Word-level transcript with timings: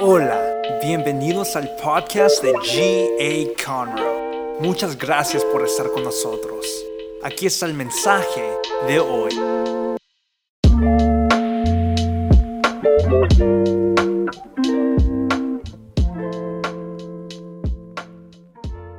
Hola, 0.00 0.62
bienvenidos 0.80 1.56
al 1.56 1.74
podcast 1.74 2.40
de 2.40 2.52
G.A. 2.52 3.64
Conroe. 3.66 4.60
Muchas 4.60 4.96
gracias 4.96 5.44
por 5.46 5.64
estar 5.64 5.90
con 5.90 6.04
nosotros. 6.04 6.64
Aquí 7.24 7.46
está 7.46 7.66
el 7.66 7.74
mensaje 7.74 8.48
de 8.86 9.00
hoy. 9.00 9.32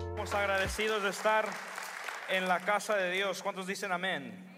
Estamos 0.10 0.34
agradecidos 0.34 1.04
de 1.04 1.10
estar 1.12 1.48
en 2.28 2.46
la 2.50 2.60
casa 2.60 2.98
de 2.98 3.12
Dios. 3.12 3.42
¿Cuántos 3.42 3.68
dicen 3.68 3.94
amén? 3.94 4.50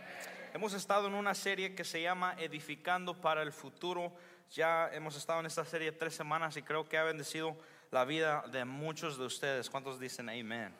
Hemos 0.55 0.73
estado 0.73 1.05
en 1.05 1.13
una 1.13 1.35
serie 1.35 1.75
que 1.75 1.83
se 1.83 2.01
llama 2.01 2.35
Edificando 2.39 3.21
para 3.21 3.43
el 3.43 3.53
Futuro. 3.53 4.11
Ya 4.51 4.89
hemos 4.91 5.15
estado 5.15 5.39
en 5.39 5.45
esta 5.45 5.63
serie 5.63 5.93
tres 5.93 6.13
semanas 6.13 6.57
y 6.57 6.61
creo 6.61 6.83
que 6.83 6.97
ha 6.97 7.03
bendecido 7.03 7.55
la 7.89 8.03
vida 8.03 8.43
de 8.51 8.65
muchos 8.65 9.17
de 9.17 9.23
ustedes. 9.23 9.69
¿Cuántos 9.69 9.97
dicen 9.97 10.27
amén? 10.27 10.75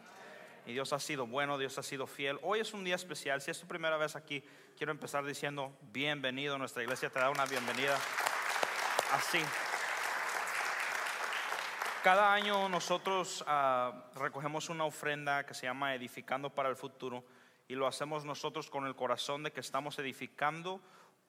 Y 0.65 0.73
Dios 0.73 0.91
ha 0.91 0.99
sido 0.99 1.25
bueno, 1.25 1.57
Dios 1.57 1.77
ha 1.77 1.83
sido 1.83 2.05
fiel. 2.05 2.37
Hoy 2.41 2.59
es 2.59 2.73
un 2.73 2.83
día 2.83 2.95
especial. 2.95 3.41
Si 3.41 3.49
es 3.49 3.61
tu 3.61 3.67
primera 3.67 3.95
vez 3.95 4.17
aquí, 4.17 4.43
quiero 4.75 4.91
empezar 4.91 5.23
diciendo 5.23 5.73
bienvenido. 5.83 6.57
Nuestra 6.57 6.83
iglesia 6.83 7.09
te 7.09 7.19
da 7.19 7.29
una 7.29 7.45
bienvenida 7.45 7.97
así. 9.13 9.39
Cada 12.03 12.33
año 12.33 12.67
nosotros 12.67 13.41
ah, 13.47 14.09
recogemos 14.15 14.67
una 14.67 14.83
ofrenda 14.83 15.45
que 15.45 15.53
se 15.53 15.67
llama 15.67 15.95
Edificando 15.95 16.49
para 16.49 16.67
el 16.67 16.75
Futuro 16.75 17.23
y 17.69 17.75
lo 17.75 17.87
hacemos 17.87 18.25
nosotros 18.25 18.69
con 18.69 18.85
el 18.85 18.97
corazón 18.97 19.43
de 19.43 19.53
que 19.53 19.61
estamos 19.61 19.97
edificando 19.97 20.81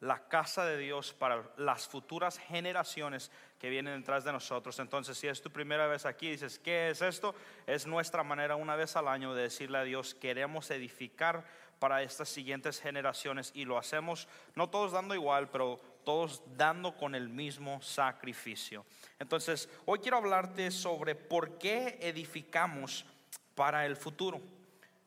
la 0.02 0.18
casa 0.28 0.66
de 0.66 0.78
Dios 0.78 1.14
para 1.14 1.44
las 1.56 1.86
futuras 1.86 2.36
generaciones 2.36 3.30
que 3.60 3.70
vienen 3.70 4.00
detrás 4.00 4.24
de 4.24 4.32
nosotros. 4.32 4.80
Entonces, 4.80 5.16
si 5.16 5.28
es 5.28 5.40
tu 5.40 5.50
primera 5.50 5.86
vez 5.86 6.06
aquí, 6.06 6.30
dices, 6.30 6.58
¿qué 6.58 6.90
es 6.90 7.00
esto? 7.02 7.36
Es 7.68 7.86
nuestra 7.86 8.24
manera 8.24 8.56
una 8.56 8.74
vez 8.74 8.96
al 8.96 9.06
año 9.06 9.32
de 9.32 9.42
decirle 9.42 9.78
a 9.78 9.84
Dios, 9.84 10.16
queremos 10.16 10.72
edificar 10.72 11.44
para 11.78 12.02
estas 12.02 12.28
siguientes 12.28 12.80
generaciones 12.80 13.52
y 13.54 13.64
lo 13.64 13.78
hacemos 13.78 14.26
no 14.56 14.68
todos 14.68 14.90
dando 14.90 15.14
igual, 15.14 15.48
pero 15.50 15.80
todos 16.04 16.42
dando 16.56 16.96
con 16.96 17.14
el 17.14 17.28
mismo 17.28 17.80
sacrificio. 17.80 18.84
Entonces, 19.20 19.68
hoy 19.84 20.00
quiero 20.00 20.16
hablarte 20.16 20.72
sobre 20.72 21.14
por 21.14 21.58
qué 21.58 21.98
edificamos 22.00 23.06
para 23.54 23.86
el 23.86 23.94
futuro. 23.94 24.40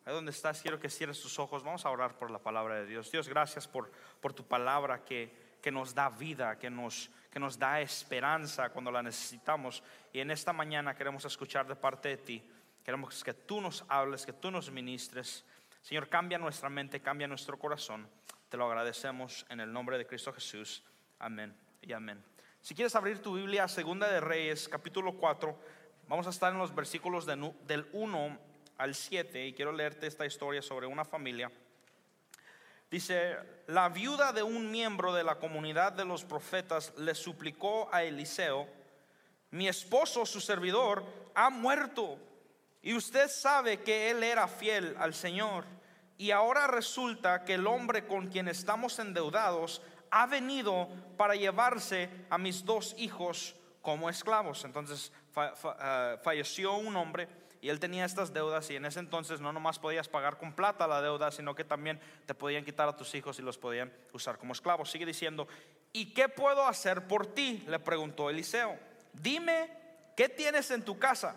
Ahí 0.06 0.14
donde 0.14 0.30
estás, 0.30 0.62
quiero 0.62 0.80
que 0.80 0.88
cierres 0.88 1.20
tus 1.20 1.40
ojos. 1.40 1.64
Vamos 1.64 1.84
a 1.84 1.90
orar 1.90 2.16
por 2.16 2.30
la 2.30 2.38
palabra 2.38 2.76
de 2.76 2.86
Dios. 2.86 3.12
Dios, 3.12 3.28
gracias 3.28 3.68
por, 3.68 3.92
por 4.22 4.34
tu 4.34 4.46
palabra 4.46 5.04
que, 5.04 5.58
que 5.64 5.72
nos 5.72 5.96
da 5.96 6.10
vida, 6.10 6.60
que 6.60 6.70
nos, 6.70 7.10
que 7.32 7.40
nos 7.40 7.58
da 7.58 7.82
esperanza 7.82 8.70
cuando 8.70 8.92
la 8.92 9.02
necesitamos. 9.02 9.82
Y 10.14 10.20
en 10.20 10.30
esta 10.30 10.54
mañana 10.54 10.94
queremos 10.94 11.26
escuchar 11.26 11.66
de 11.66 11.76
parte 11.76 12.10
de 12.10 12.18
ti. 12.18 12.52
Queremos 12.84 13.24
que 13.24 13.34
tú 13.34 13.60
nos 13.60 13.84
hables, 13.88 14.28
que 14.28 14.34
tú 14.34 14.52
nos 14.52 14.70
ministres. 14.70 15.44
Señor, 15.82 16.08
cambia 16.08 16.38
nuestra 16.38 16.70
mente, 16.70 17.02
cambia 17.02 17.28
nuestro 17.28 17.58
corazón. 17.58 18.08
Te 18.48 18.58
lo 18.58 18.68
agradecemos 18.68 19.44
en 19.50 19.60
el 19.60 19.74
nombre 19.74 19.98
de 19.98 20.06
Cristo 20.06 20.32
Jesús. 20.32 20.84
Amén 21.18 21.58
y 21.82 21.94
amén. 21.94 22.24
Si 22.62 22.76
quieres 22.76 22.96
abrir 22.96 23.24
tu 23.24 23.34
Biblia, 23.34 23.68
Segunda 23.68 24.08
de 24.08 24.20
Reyes, 24.20 24.70
capítulo 24.70 25.18
4, 25.18 25.58
vamos 26.08 26.28
a 26.28 26.30
estar 26.30 26.54
en 26.54 26.60
los 26.60 26.76
versículos 26.76 27.26
del 27.26 27.90
1 27.92 28.55
al 28.78 28.96
7 28.96 29.48
y 29.48 29.54
quiero 29.54 29.72
leerte 29.72 30.08
esta 30.08 30.26
historia 30.26 30.62
sobre 30.62 30.88
una 30.88 31.06
familia. 31.06 31.52
Dice, 32.90 33.38
la 33.68 33.90
viuda 33.90 34.32
de 34.32 34.44
un 34.44 34.72
miembro 34.72 35.14
de 35.14 35.24
la 35.24 35.36
comunidad 35.36 35.94
de 35.94 36.06
los 36.06 36.24
profetas 36.24 36.94
le 36.98 37.16
suplicó 37.16 37.90
a 37.92 38.04
Eliseo, 38.04 38.68
mi 39.52 39.68
esposo, 39.68 40.26
su 40.26 40.40
servidor, 40.40 41.04
ha 41.34 41.50
muerto 41.50 42.18
y 42.82 42.94
usted 42.94 43.30
sabe 43.30 43.82
que 43.82 44.12
él 44.12 44.24
era 44.24 44.48
fiel 44.48 44.96
al 45.00 45.14
Señor. 45.14 45.66
Y 46.18 46.32
ahora 46.32 46.68
resulta 46.68 47.44
que 47.44 47.56
el 47.56 47.68
hombre 47.68 48.06
con 48.06 48.28
quien 48.28 48.48
estamos 48.48 49.00
endeudados 49.00 49.82
ha 50.12 50.28
venido 50.28 50.88
para 51.18 51.36
llevarse 51.36 52.10
a 52.30 52.38
mis 52.38 52.64
dos 52.64 52.96
hijos 52.98 53.56
como 53.82 54.10
esclavos. 54.10 54.64
Entonces 54.64 55.12
eh, 55.36 56.18
falleció 56.24 56.76
un 56.76 56.96
hombre 56.96 57.28
él 57.70 57.80
tenía 57.80 58.06
estas 58.06 58.34
deudas 58.34 58.70
y 58.70 58.76
en 58.76 58.86
ese 58.86 59.00
entonces 59.00 59.42
no 59.42 59.52
nomás 59.52 59.80
podías 59.80 60.08
pagar 60.08 60.38
con 60.38 60.54
plata 60.54 60.88
la 60.88 61.02
deuda, 61.02 61.32
sino 61.32 61.56
que 61.56 61.64
también 61.64 62.00
te 62.26 62.36
podían 62.36 62.64
quitar 62.64 62.88
a 62.88 62.96
tus 62.96 63.16
hijos 63.16 63.40
y 63.40 63.42
los 63.42 63.58
podían 63.58 63.92
usar 64.14 64.38
como 64.38 64.54
esclavos. 64.54 64.92
Sigue 64.92 65.06
diciendo, 65.06 65.48
¿y 65.92 66.14
qué 66.14 66.30
puedo 66.30 66.66
hacer 66.66 67.08
por 67.08 67.28
ti? 67.28 67.64
Le 67.68 67.80
preguntó 67.80 68.30
Eliseo. 68.30 68.78
Dime, 69.14 69.72
¿qué 70.16 70.30
tienes 70.30 70.70
en 70.72 70.84
tu 70.84 71.00
casa? 71.00 71.36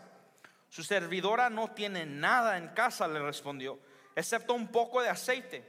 Su 0.68 0.82
servidora 0.82 1.48
no 1.48 1.68
tiene 1.68 2.04
nada 2.04 2.58
en 2.58 2.68
casa, 2.68 3.08
le 3.08 3.20
respondió, 3.20 3.78
excepto 4.14 4.52
un 4.54 4.68
poco 4.68 5.00
de 5.00 5.08
aceite. 5.08 5.64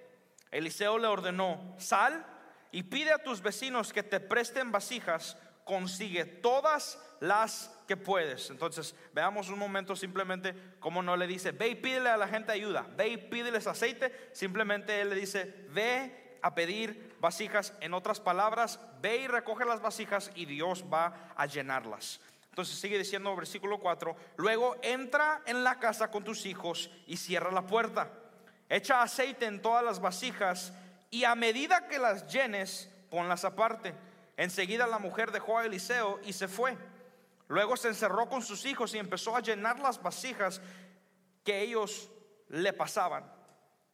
Eliseo 0.51 0.97
le 0.97 1.07
ordenó, 1.07 1.75
sal 1.77 2.25
y 2.71 2.83
pide 2.83 3.13
a 3.13 3.23
tus 3.23 3.41
vecinos 3.41 3.93
que 3.93 4.03
te 4.03 4.19
presten 4.19 4.71
vasijas, 4.71 5.37
consigue 5.69 6.25
todas 6.25 6.97
las 7.19 7.71
que 7.87 7.95
puedes. 7.95 8.49
Entonces, 8.49 8.95
veamos 9.13 9.49
un 9.49 9.59
momento 9.59 9.95
simplemente 9.95 10.55
como 10.79 11.03
no 11.03 11.15
le 11.15 11.27
dice, 11.27 11.51
ve 11.51 11.67
y 11.67 11.75
pídele 11.75 12.09
a 12.09 12.17
la 12.17 12.27
gente 12.27 12.51
ayuda, 12.51 12.87
ve 12.97 13.09
y 13.09 13.17
pídeles 13.17 13.67
aceite. 13.67 14.31
Simplemente 14.33 14.99
él 14.99 15.11
le 15.11 15.15
dice, 15.15 15.67
ve 15.69 16.39
a 16.41 16.55
pedir 16.55 17.15
vasijas. 17.19 17.75
En 17.81 17.93
otras 17.93 18.19
palabras, 18.19 18.79
ve 18.99 19.17
y 19.17 19.27
recoge 19.27 19.63
las 19.63 19.79
vasijas 19.79 20.31
y 20.33 20.47
Dios 20.47 20.85
va 20.91 21.31
a 21.35 21.45
llenarlas. 21.45 22.19
Entonces 22.49 22.79
sigue 22.79 22.97
diciendo 22.97 23.35
versículo 23.35 23.79
4, 23.79 24.15
luego 24.37 24.75
entra 24.81 25.43
en 25.45 25.63
la 25.63 25.77
casa 25.77 26.09
con 26.09 26.23
tus 26.23 26.47
hijos 26.47 26.89
y 27.05 27.17
cierra 27.17 27.51
la 27.51 27.67
puerta. 27.67 28.11
Echa 28.69 29.03
aceite 29.03 29.45
en 29.45 29.61
todas 29.61 29.85
las 29.85 30.01
vasijas 30.01 30.73
y 31.11 31.25
a 31.25 31.35
medida 31.35 31.87
que 31.87 31.99
las 31.99 32.25
llenes, 32.25 32.89
ponlas 33.11 33.45
aparte. 33.45 33.93
Enseguida 34.39 34.87
la 34.87 34.99
mujer 34.99 35.33
dejó 35.33 35.59
a 35.59 35.65
Eliseo 35.65 36.17
y 36.23 36.31
se 36.31 36.47
fue. 36.47 36.77
Luego 37.49 37.75
se 37.75 37.89
encerró 37.89 38.29
con 38.29 38.41
sus 38.41 38.65
hijos 38.65 38.95
y 38.95 38.97
empezó 38.97 39.35
a 39.35 39.41
llenar 39.41 39.79
las 39.79 40.01
vasijas 40.01 40.61
que 41.43 41.59
ellos 41.59 42.09
le 42.47 42.71
pasaban. 42.71 43.29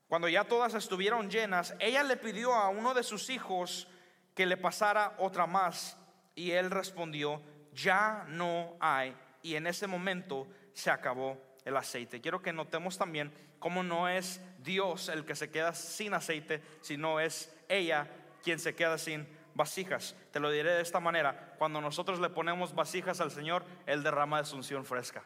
Cuando 0.07 0.29
ya 0.29 0.43
todas 0.43 0.75
estuvieron 0.75 1.31
llenas, 1.31 1.73
ella 1.79 2.03
le 2.03 2.15
pidió 2.15 2.53
a 2.53 2.69
uno 2.69 2.93
de 2.93 3.01
sus 3.01 3.31
hijos 3.31 3.87
que 4.35 4.45
le 4.45 4.55
pasara 4.55 5.15
otra 5.17 5.47
más. 5.47 5.97
Y 6.35 6.51
él 6.51 6.69
respondió, 6.69 7.41
ya 7.73 8.23
no 8.27 8.77
hay. 8.79 9.17
Y 9.41 9.55
en 9.55 9.65
ese 9.65 9.87
momento 9.87 10.45
se 10.73 10.91
acabó 10.91 11.41
el 11.63 11.75
aceite. 11.75 12.21
Quiero 12.21 12.43
que 12.43 12.53
notemos 12.53 12.99
también 12.99 13.33
cómo 13.57 13.81
no 13.81 14.07
es 14.07 14.39
Dios 14.59 15.09
el 15.09 15.25
que 15.25 15.35
se 15.35 15.49
queda 15.49 15.73
sin 15.73 16.13
aceite, 16.13 16.61
sino 16.81 17.19
es 17.19 17.51
ella 17.67 18.07
quien 18.43 18.59
se 18.59 18.75
queda 18.75 18.99
sin 18.99 19.27
vasijas. 19.55 20.15
Te 20.31 20.39
lo 20.39 20.51
diré 20.51 20.71
de 20.71 20.81
esta 20.81 20.99
manera, 20.99 21.55
cuando 21.57 21.81
nosotros 21.81 22.19
le 22.19 22.29
ponemos 22.29 22.75
vasijas 22.75 23.21
al 23.21 23.31
Señor, 23.31 23.63
Él 23.87 24.03
derrama 24.03 24.43
de 24.43 24.55
unción 24.55 24.85
fresca. 24.85 25.23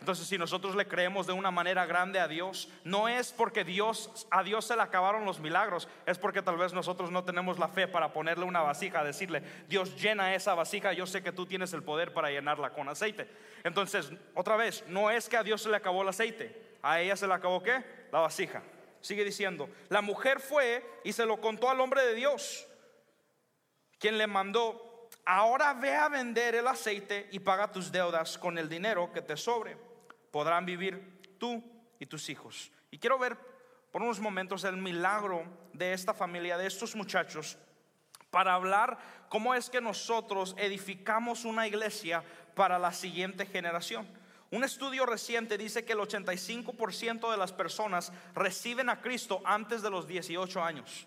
Entonces, 0.00 0.26
si 0.26 0.36
nosotros 0.38 0.76
le 0.76 0.86
creemos 0.86 1.26
de 1.26 1.32
una 1.32 1.50
manera 1.50 1.86
grande 1.86 2.20
a 2.20 2.28
Dios, 2.28 2.68
no 2.84 3.08
es 3.08 3.32
porque 3.32 3.64
Dios 3.64 4.26
a 4.30 4.42
Dios 4.42 4.66
se 4.66 4.76
le 4.76 4.82
acabaron 4.82 5.24
los 5.24 5.40
milagros, 5.40 5.88
es 6.04 6.18
porque 6.18 6.42
tal 6.42 6.56
vez 6.56 6.72
nosotros 6.72 7.10
no 7.10 7.24
tenemos 7.24 7.58
la 7.58 7.68
fe 7.68 7.88
para 7.88 8.12
ponerle 8.12 8.44
una 8.44 8.62
vasija, 8.62 9.02
decirle, 9.02 9.42
Dios 9.68 10.00
llena 10.00 10.34
esa 10.34 10.54
vasija, 10.54 10.92
yo 10.92 11.06
sé 11.06 11.22
que 11.22 11.32
tú 11.32 11.46
tienes 11.46 11.72
el 11.72 11.82
poder 11.82 12.12
para 12.12 12.30
llenarla 12.30 12.70
con 12.70 12.88
aceite. 12.88 13.28
Entonces, 13.64 14.12
otra 14.34 14.56
vez, 14.56 14.84
no 14.86 15.10
es 15.10 15.28
que 15.28 15.38
a 15.38 15.42
Dios 15.42 15.62
se 15.62 15.70
le 15.70 15.76
acabó 15.76 16.02
el 16.02 16.08
aceite, 16.08 16.76
a 16.82 17.00
ella 17.00 17.16
se 17.16 17.26
le 17.26 17.34
acabó 17.34 17.62
qué? 17.62 17.82
La 18.12 18.20
vasija. 18.20 18.62
Sigue 19.00 19.24
diciendo, 19.24 19.68
la 19.88 20.02
mujer 20.02 20.40
fue 20.40 20.84
y 21.04 21.12
se 21.12 21.26
lo 21.26 21.40
contó 21.40 21.70
al 21.70 21.80
hombre 21.80 22.04
de 22.04 22.14
Dios 22.14 22.66
quien 23.98 24.18
le 24.18 24.26
mandó, 24.26 25.08
ahora 25.24 25.74
ve 25.74 25.94
a 25.94 26.08
vender 26.08 26.54
el 26.54 26.66
aceite 26.66 27.28
y 27.32 27.40
paga 27.40 27.72
tus 27.72 27.90
deudas 27.90 28.38
con 28.38 28.58
el 28.58 28.68
dinero 28.68 29.12
que 29.12 29.22
te 29.22 29.36
sobre. 29.36 29.76
Podrán 30.30 30.66
vivir 30.66 31.36
tú 31.38 31.62
y 31.98 32.06
tus 32.06 32.28
hijos. 32.28 32.70
Y 32.90 32.98
quiero 32.98 33.18
ver 33.18 33.36
por 33.90 34.02
unos 34.02 34.20
momentos 34.20 34.64
el 34.64 34.76
milagro 34.76 35.44
de 35.72 35.92
esta 35.92 36.12
familia, 36.12 36.58
de 36.58 36.66
estos 36.66 36.94
muchachos, 36.94 37.56
para 38.30 38.54
hablar 38.54 38.98
cómo 39.28 39.54
es 39.54 39.70
que 39.70 39.80
nosotros 39.80 40.54
edificamos 40.58 41.44
una 41.44 41.66
iglesia 41.66 42.22
para 42.54 42.78
la 42.78 42.92
siguiente 42.92 43.46
generación. 43.46 44.06
Un 44.50 44.64
estudio 44.64 45.06
reciente 45.06 45.58
dice 45.58 45.84
que 45.84 45.94
el 45.94 45.98
85% 45.98 47.30
de 47.30 47.36
las 47.36 47.52
personas 47.52 48.12
reciben 48.34 48.88
a 48.88 49.00
Cristo 49.00 49.40
antes 49.44 49.82
de 49.82 49.90
los 49.90 50.06
18 50.06 50.62
años. 50.62 51.06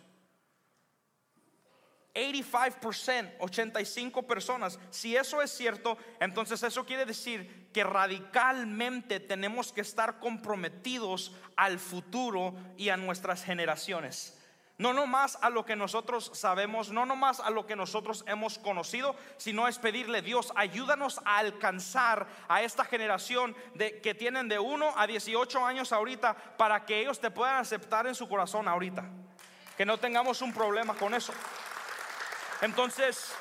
85%, 2.20 3.34
85 3.40 4.24
personas. 4.24 4.80
Si 4.90 5.16
eso 5.16 5.42
es 5.42 5.52
cierto, 5.52 5.98
entonces 6.20 6.62
eso 6.64 6.86
quiere 6.86 7.06
decir 7.06 7.70
que 7.74 7.84
radicalmente 7.84 9.20
tenemos 9.20 9.72
que 9.72 9.82
estar 9.82 10.20
comprometidos 10.20 11.34
al 11.56 11.80
futuro 11.80 12.56
y 12.78 12.90
a 12.90 12.98
nuestras 12.98 13.44
generaciones. 13.44 14.36
No 14.80 14.94
nomás 14.94 15.38
a 15.42 15.50
lo 15.50 15.66
que 15.66 15.76
nosotros 15.76 16.32
sabemos, 16.34 16.90
no 16.90 17.06
nomás 17.06 17.42
a 17.42 17.50
lo 17.50 17.66
que 17.66 17.76
nosotros 17.76 18.24
hemos 18.28 18.58
conocido, 18.58 19.14
sino 19.36 19.68
es 19.68 19.78
pedirle, 19.78 20.22
Dios, 20.22 20.54
ayúdanos 20.56 21.20
a 21.26 21.40
alcanzar 21.40 22.28
a 22.48 22.64
esta 22.64 22.86
generación 22.86 23.58
de, 23.76 24.00
que 24.00 24.16
tienen 24.16 24.48
de 24.48 24.58
1 24.58 24.94
a 24.96 25.06
18 25.06 25.66
años 25.66 25.92
ahorita 25.92 26.34
para 26.56 26.86
que 26.86 27.02
ellos 27.02 27.20
te 27.20 27.30
puedan 27.30 27.58
aceptar 27.58 28.08
en 28.08 28.16
su 28.16 28.30
corazón 28.30 28.70
ahorita. 28.70 29.04
Que 29.76 29.86
no 29.86 29.98
tengamos 29.98 30.42
un 30.42 30.54
problema 30.54 30.94
con 30.94 31.14
eso. 31.14 31.34
Entonces, 32.62 33.34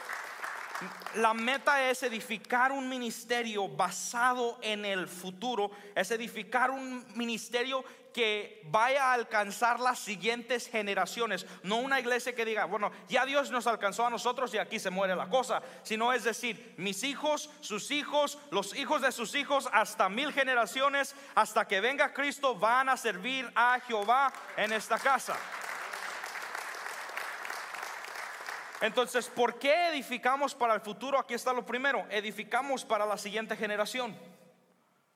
la 1.16 1.34
meta 1.34 1.90
es 1.90 2.02
edificar 2.02 2.70
un 2.70 2.88
ministerio 2.88 3.68
basado 3.68 4.58
en 4.62 4.84
el 4.84 5.08
futuro, 5.08 5.70
es 5.94 6.10
edificar 6.10 6.70
un 6.70 7.04
ministerio 7.16 7.84
que 8.12 8.62
vaya 8.64 9.06
a 9.06 9.12
alcanzar 9.12 9.80
las 9.80 9.98
siguientes 9.98 10.68
generaciones. 10.68 11.46
No 11.62 11.76
una 11.76 12.00
iglesia 12.00 12.34
que 12.34 12.44
diga, 12.44 12.64
bueno, 12.64 12.90
ya 13.08 13.24
Dios 13.26 13.50
nos 13.50 13.66
alcanzó 13.66 14.06
a 14.06 14.10
nosotros 14.10 14.52
y 14.54 14.58
aquí 14.58 14.78
se 14.78 14.90
muere 14.90 15.14
la 15.14 15.28
cosa. 15.28 15.62
Sino 15.82 16.12
es 16.12 16.24
decir, 16.24 16.74
mis 16.76 17.02
hijos, 17.02 17.50
sus 17.60 17.90
hijos, 17.90 18.38
los 18.50 18.74
hijos 18.76 19.02
de 19.02 19.12
sus 19.12 19.34
hijos, 19.34 19.68
hasta 19.72 20.08
mil 20.08 20.32
generaciones, 20.32 21.14
hasta 21.34 21.66
que 21.66 21.80
venga 21.80 22.12
Cristo, 22.12 22.54
van 22.54 22.88
a 22.88 22.96
servir 22.96 23.50
a 23.54 23.80
Jehová 23.86 24.32
en 24.56 24.72
esta 24.72 24.98
casa. 24.98 25.36
Entonces, 28.80 29.28
¿por 29.28 29.58
qué 29.58 29.88
edificamos 29.88 30.54
para 30.54 30.74
el 30.74 30.80
futuro? 30.80 31.18
Aquí 31.18 31.34
está 31.34 31.52
lo 31.52 31.66
primero, 31.66 32.06
edificamos 32.10 32.84
para 32.84 33.04
la 33.04 33.18
siguiente 33.18 33.56
generación. 33.56 34.16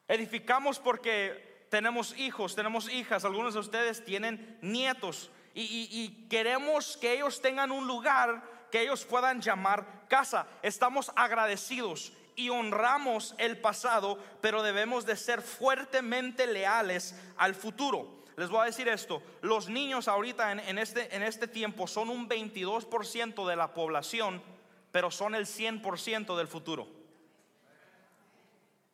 Edificamos 0.08 0.80
porque 0.80 1.66
tenemos 1.70 2.16
hijos, 2.18 2.54
tenemos 2.56 2.92
hijas, 2.92 3.24
algunos 3.24 3.54
de 3.54 3.60
ustedes 3.60 4.04
tienen 4.04 4.58
nietos 4.60 5.30
y, 5.54 6.26
queremos 6.28 6.96
que 6.96 7.12
ellos 7.12 7.40
tengan 7.40 7.70
un 7.70 7.86
lugar 7.86 8.42
que 8.70 8.82
ellos 8.82 9.04
puedan 9.04 9.40
llamar 9.40 10.06
casa. 10.08 10.46
Estamos 10.62 11.12
agradecidos 11.14 12.12
y 12.36 12.48
honramos 12.48 13.34
el 13.38 13.58
pasado, 13.58 14.18
pero 14.40 14.62
debemos 14.62 15.06
de 15.06 15.16
ser 15.16 15.42
fuertemente 15.42 16.46
leales 16.46 17.14
al 17.36 17.54
futuro. 17.54 18.21
Les 18.36 18.48
voy 18.48 18.62
a 18.62 18.64
decir 18.64 18.88
esto, 18.88 19.22
los 19.42 19.68
niños 19.68 20.08
ahorita 20.08 20.52
en, 20.52 20.78
este, 20.78 21.14
este 21.26 21.48
tiempo 21.48 21.86
son 21.86 22.08
un 22.08 22.28
22% 22.28 23.46
de 23.46 23.56
la 23.56 23.74
población, 23.74 24.42
pero 24.90 25.10
son 25.10 25.34
el 25.34 25.46
100% 25.46 26.36
del 26.36 26.48
futuro. 26.48 26.88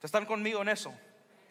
¿Están 0.03 0.27
conmigo 0.27 0.63
en 0.63 0.69
eso? 0.69 0.95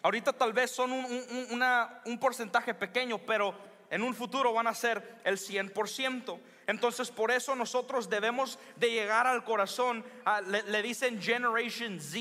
Ahorita 0.01 0.33
tal 0.33 0.53
vez 0.53 0.71
son 0.71 0.91
un, 0.91 2.19
porcentaje 2.19 2.73
pequeño, 2.73 3.19
pero 3.19 3.53
en 3.89 4.03
un 4.03 4.13
futuro 4.13 4.53
van 4.53 4.67
a 4.67 4.73
ser 4.73 5.19
el 5.23 5.37
100%. 5.37 6.39
Entonces 6.67 7.11
por 7.11 7.31
eso 7.31 7.55
nosotros 7.55 8.09
debemos 8.09 8.59
de 8.75 8.91
llegar 8.91 9.27
al 9.27 9.43
corazón, 9.43 10.05
le, 10.45 10.81
dicen 10.81 11.21
Generation 11.21 11.99
Z. 11.99 12.17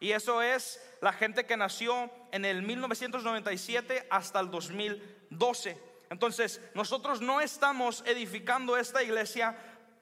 Y 0.00 0.12
eso 0.12 0.42
es 0.42 0.82
la 1.00 1.12
gente 1.12 1.46
que 1.46 1.56
nació 1.56 2.10
en 2.34 2.44
el 2.44 2.62
1997 2.62 4.08
hasta 4.10 4.40
el 4.40 4.50
2012. 4.50 5.80
Entonces 6.10 6.60
nosotros 6.74 7.20
no 7.20 7.40
estamos 7.40 8.02
edificando 8.06 8.76
esta 8.76 9.04
iglesia 9.04 9.56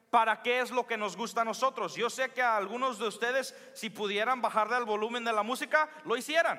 para 0.09 0.41
qué 0.41 0.61
es 0.61 0.71
lo 0.71 0.87
que 0.87 0.97
nos 0.97 1.15
gusta 1.15 1.43
a 1.43 1.45
nosotros. 1.45 1.95
Yo 1.95 2.09
sé 2.09 2.31
que 2.31 2.41
a 2.41 2.57
algunos 2.57 2.99
de 2.99 3.07
ustedes, 3.07 3.55
si 3.75 3.91
pudieran 3.91 4.41
bajarle 4.41 4.79
el 4.79 4.87
volumen 4.87 5.27
de 5.27 5.33
la 5.35 5.43
música, 5.43 5.91
lo 6.07 6.17
hicieran. 6.17 6.59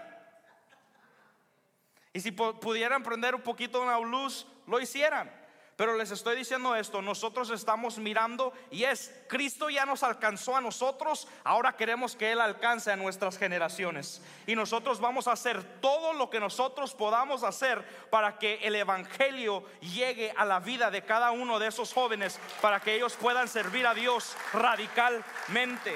Y 2.13 2.19
si 2.19 2.31
pudieran 2.31 3.01
prender 3.01 3.33
un 3.33 3.41
poquito 3.41 3.81
una 3.81 3.99
luz, 3.99 4.45
lo 4.67 4.79
hicieran. 4.79 5.31
Pero 5.75 5.97
les 5.97 6.11
estoy 6.11 6.35
diciendo 6.35 6.75
esto, 6.75 7.01
nosotros 7.01 7.49
estamos 7.49 7.97
mirando 7.97 8.53
y 8.69 8.83
es, 8.83 9.11
Cristo 9.27 9.71
ya 9.71 9.85
nos 9.87 10.03
alcanzó 10.03 10.55
a 10.55 10.61
nosotros, 10.61 11.27
ahora 11.43 11.75
queremos 11.75 12.15
que 12.15 12.31
Él 12.31 12.41
alcance 12.41 12.91
a 12.91 12.95
nuestras 12.95 13.39
generaciones. 13.39 14.21
Y 14.45 14.55
nosotros 14.55 14.99
vamos 14.99 15.27
a 15.27 15.31
hacer 15.31 15.63
todo 15.81 16.13
lo 16.13 16.29
que 16.29 16.39
nosotros 16.39 16.93
podamos 16.93 17.43
hacer 17.43 17.83
para 18.11 18.37
que 18.37 18.59
el 18.61 18.75
Evangelio 18.75 19.63
llegue 19.81 20.31
a 20.37 20.45
la 20.45 20.59
vida 20.59 20.91
de 20.91 21.03
cada 21.03 21.31
uno 21.31 21.57
de 21.57 21.67
esos 21.67 21.91
jóvenes, 21.91 22.39
para 22.61 22.79
que 22.79 22.95
ellos 22.95 23.15
puedan 23.15 23.47
servir 23.47 23.87
a 23.87 23.95
Dios 23.95 24.35
radicalmente. 24.53 25.93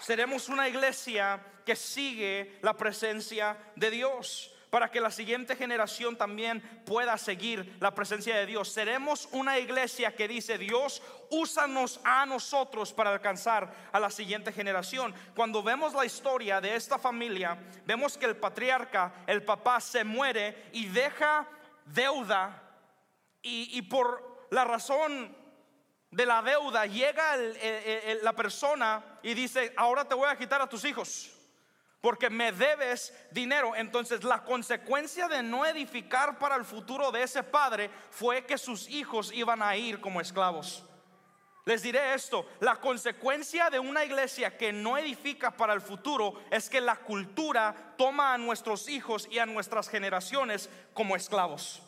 Seremos 0.00 0.48
una 0.48 0.66
iglesia 0.66 1.44
que 1.66 1.76
sigue 1.76 2.58
la 2.62 2.74
presencia 2.74 3.58
de 3.74 3.90
Dios 3.90 4.55
para 4.76 4.90
que 4.90 5.00
la 5.00 5.10
siguiente 5.10 5.56
generación 5.56 6.16
también 6.16 6.60
pueda 6.84 7.16
seguir 7.16 7.78
la 7.80 7.94
presencia 7.94 8.36
de 8.36 8.44
Dios. 8.44 8.68
Seremos 8.68 9.26
una 9.32 9.58
iglesia 9.58 10.14
que 10.14 10.28
dice, 10.28 10.58
Dios, 10.58 11.02
úsanos 11.30 11.98
a 12.04 12.26
nosotros 12.26 12.92
para 12.92 13.10
alcanzar 13.10 13.72
a 13.90 13.98
la 13.98 14.10
siguiente 14.10 14.52
generación. 14.52 15.14
Cuando 15.34 15.62
vemos 15.62 15.94
la 15.94 16.04
historia 16.04 16.60
de 16.60 16.76
esta 16.76 16.98
familia, 16.98 17.56
vemos 17.86 18.18
que 18.18 18.26
el 18.26 18.36
patriarca, 18.36 19.14
el 19.26 19.42
papá, 19.42 19.80
se 19.80 20.04
muere 20.04 20.68
y 20.72 20.88
deja 20.88 21.48
deuda 21.86 22.62
y, 23.40 23.80
por 23.80 24.46
la 24.50 24.64
razón 24.64 25.34
de 26.10 26.26
la 26.26 26.42
deuda 26.42 26.84
llega 26.84 27.34
la 28.22 28.34
persona 28.34 29.20
y 29.22 29.32
dice, 29.32 29.72
ahora 29.74 30.06
te 30.06 30.14
voy 30.14 30.28
a 30.28 30.36
quitar 30.36 30.60
a 30.60 30.68
tus 30.68 30.84
hijos 30.84 31.32
porque 32.06 32.30
me 32.30 32.52
debes 32.52 33.12
dinero. 33.32 33.74
Entonces 33.74 34.22
la 34.22 34.44
consecuencia 34.44 35.26
de 35.26 35.42
no 35.42 35.66
edificar 35.66 36.38
para 36.38 36.54
el 36.54 36.64
futuro 36.64 37.10
de 37.10 37.24
ese 37.24 37.42
padre 37.42 37.90
fue 38.10 38.46
que 38.46 38.58
sus 38.58 38.88
hijos 38.88 39.32
iban 39.34 39.60
a 39.60 39.76
ir 39.76 40.00
como 40.00 40.20
esclavos. 40.20 40.84
Les 41.64 41.82
diré 41.82 42.14
esto, 42.14 42.46
la 42.60 42.76
consecuencia 42.76 43.70
de 43.70 43.80
una 43.80 44.04
iglesia 44.04 44.56
que 44.56 44.72
no 44.72 44.96
edifica 44.96 45.56
para 45.56 45.72
el 45.72 45.80
futuro 45.80 46.34
es 46.48 46.70
que 46.70 46.80
la 46.80 46.94
cultura 46.94 47.74
toma 47.98 48.34
a 48.34 48.38
nuestros 48.38 48.88
hijos 48.88 49.26
y 49.28 49.40
a 49.40 49.46
nuestras 49.46 49.88
generaciones 49.88 50.70
como 50.94 51.16
esclavos 51.16 51.85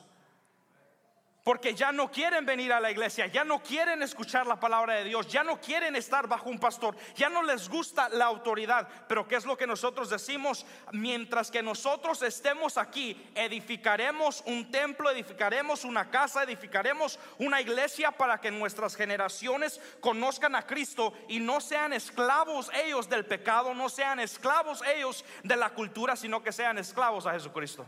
porque 1.48 1.74
ya 1.74 1.92
no 1.92 2.10
quieren 2.10 2.44
venir 2.44 2.74
a 2.74 2.78
la 2.78 2.90
iglesia, 2.90 3.26
ya 3.26 3.42
no 3.42 3.62
quieren 3.62 4.02
escuchar 4.02 4.46
la 4.46 4.60
palabra 4.60 4.96
de 4.96 5.04
Dios, 5.04 5.26
ya 5.28 5.42
no 5.42 5.58
quieren 5.58 5.96
estar 5.96 6.28
bajo 6.28 6.50
un 6.50 6.58
pastor, 6.58 6.94
ya 7.16 7.30
no 7.30 7.42
les 7.42 7.70
gusta 7.70 8.10
la 8.10 8.26
autoridad. 8.26 8.86
Pero 9.08 9.26
¿qué 9.26 9.36
es 9.36 9.46
lo 9.46 9.56
que 9.56 9.66
nosotros 9.66 10.10
decimos? 10.10 10.66
Mientras 10.92 11.50
que 11.50 11.62
nosotros 11.62 12.20
estemos 12.20 12.76
aquí, 12.76 13.30
edificaremos 13.34 14.42
un 14.44 14.70
templo, 14.70 15.10
edificaremos 15.10 15.86
una 15.86 16.10
casa, 16.10 16.42
edificaremos 16.42 17.18
una 17.38 17.62
iglesia 17.62 18.10
para 18.12 18.38
que 18.38 18.50
nuestras 18.50 18.94
generaciones 18.94 19.80
conozcan 20.00 20.54
a 20.54 20.66
Cristo 20.66 21.14
y 21.28 21.40
no 21.40 21.62
sean 21.62 21.94
esclavos 21.94 22.70
ellos 22.74 23.08
del 23.08 23.24
pecado, 23.24 23.72
no 23.72 23.88
sean 23.88 24.20
esclavos 24.20 24.82
ellos 24.82 25.24
de 25.42 25.56
la 25.56 25.70
cultura, 25.70 26.14
sino 26.14 26.42
que 26.42 26.52
sean 26.52 26.76
esclavos 26.76 27.24
a 27.24 27.32
Jesucristo. 27.32 27.86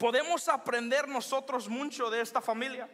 Podemos 0.00 0.48
aprender 0.48 1.06
nosotros 1.08 1.68
mucho 1.68 2.08
de 2.08 2.22
esta 2.22 2.40
familia. 2.40 2.88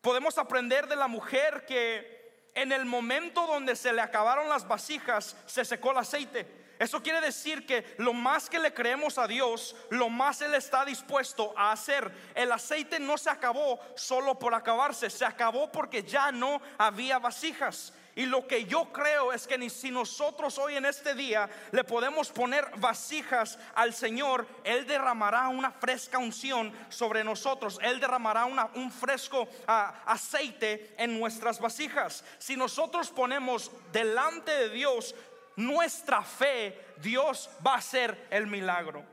Podemos 0.00 0.38
aprender 0.38 0.88
de 0.88 0.96
la 0.96 1.06
mujer 1.06 1.66
que 1.66 2.48
en 2.54 2.72
el 2.72 2.86
momento 2.86 3.46
donde 3.46 3.76
se 3.76 3.92
le 3.92 4.00
acabaron 4.00 4.48
las 4.48 4.66
vasijas, 4.66 5.36
se 5.44 5.66
secó 5.66 5.90
el 5.90 5.98
aceite. 5.98 6.46
Eso 6.78 7.02
quiere 7.02 7.20
decir 7.20 7.66
que 7.66 7.94
lo 7.98 8.14
más 8.14 8.48
que 8.48 8.58
le 8.58 8.72
creemos 8.72 9.18
a 9.18 9.26
Dios, 9.26 9.76
lo 9.90 10.08
más 10.08 10.40
Él 10.40 10.54
está 10.54 10.86
dispuesto 10.86 11.52
a 11.58 11.72
hacer. 11.72 12.10
El 12.34 12.50
aceite 12.50 12.98
no 12.98 13.18
se 13.18 13.28
acabó 13.28 13.78
solo 13.94 14.38
por 14.38 14.54
acabarse, 14.54 15.10
se 15.10 15.26
acabó 15.26 15.70
porque 15.70 16.04
ya 16.04 16.32
no 16.32 16.62
había 16.78 17.18
vasijas. 17.18 17.92
Y 18.16 18.24
lo 18.24 18.46
que 18.46 18.64
yo 18.64 18.90
creo 18.94 19.30
es 19.30 19.46
que 19.46 19.68
si 19.68 19.90
nosotros 19.90 20.56
hoy 20.56 20.74
en 20.76 20.86
este 20.86 21.14
día 21.14 21.50
le 21.70 21.84
podemos 21.84 22.30
poner 22.30 22.66
vasijas 22.78 23.58
al 23.74 23.92
Señor, 23.92 24.46
Él 24.64 24.86
derramará 24.86 25.48
una 25.48 25.70
fresca 25.70 26.16
unción 26.16 26.72
sobre 26.88 27.22
nosotros. 27.22 27.78
Él 27.82 28.00
derramará 28.00 28.46
un 28.46 28.90
fresco 28.90 29.46
ah, 29.66 30.02
aceite 30.06 30.94
en 30.96 31.20
nuestras 31.20 31.60
vasijas. 31.60 32.24
Si 32.38 32.56
nosotros 32.56 33.10
ponemos 33.10 33.70
delante 33.92 34.50
de 34.50 34.70
Dios 34.70 35.14
nuestra 35.56 36.22
fe, 36.22 36.86
Dios 37.02 37.50
va 37.64 37.74
a 37.74 37.78
hacer 37.78 38.28
el 38.30 38.46
milagro. 38.46 39.04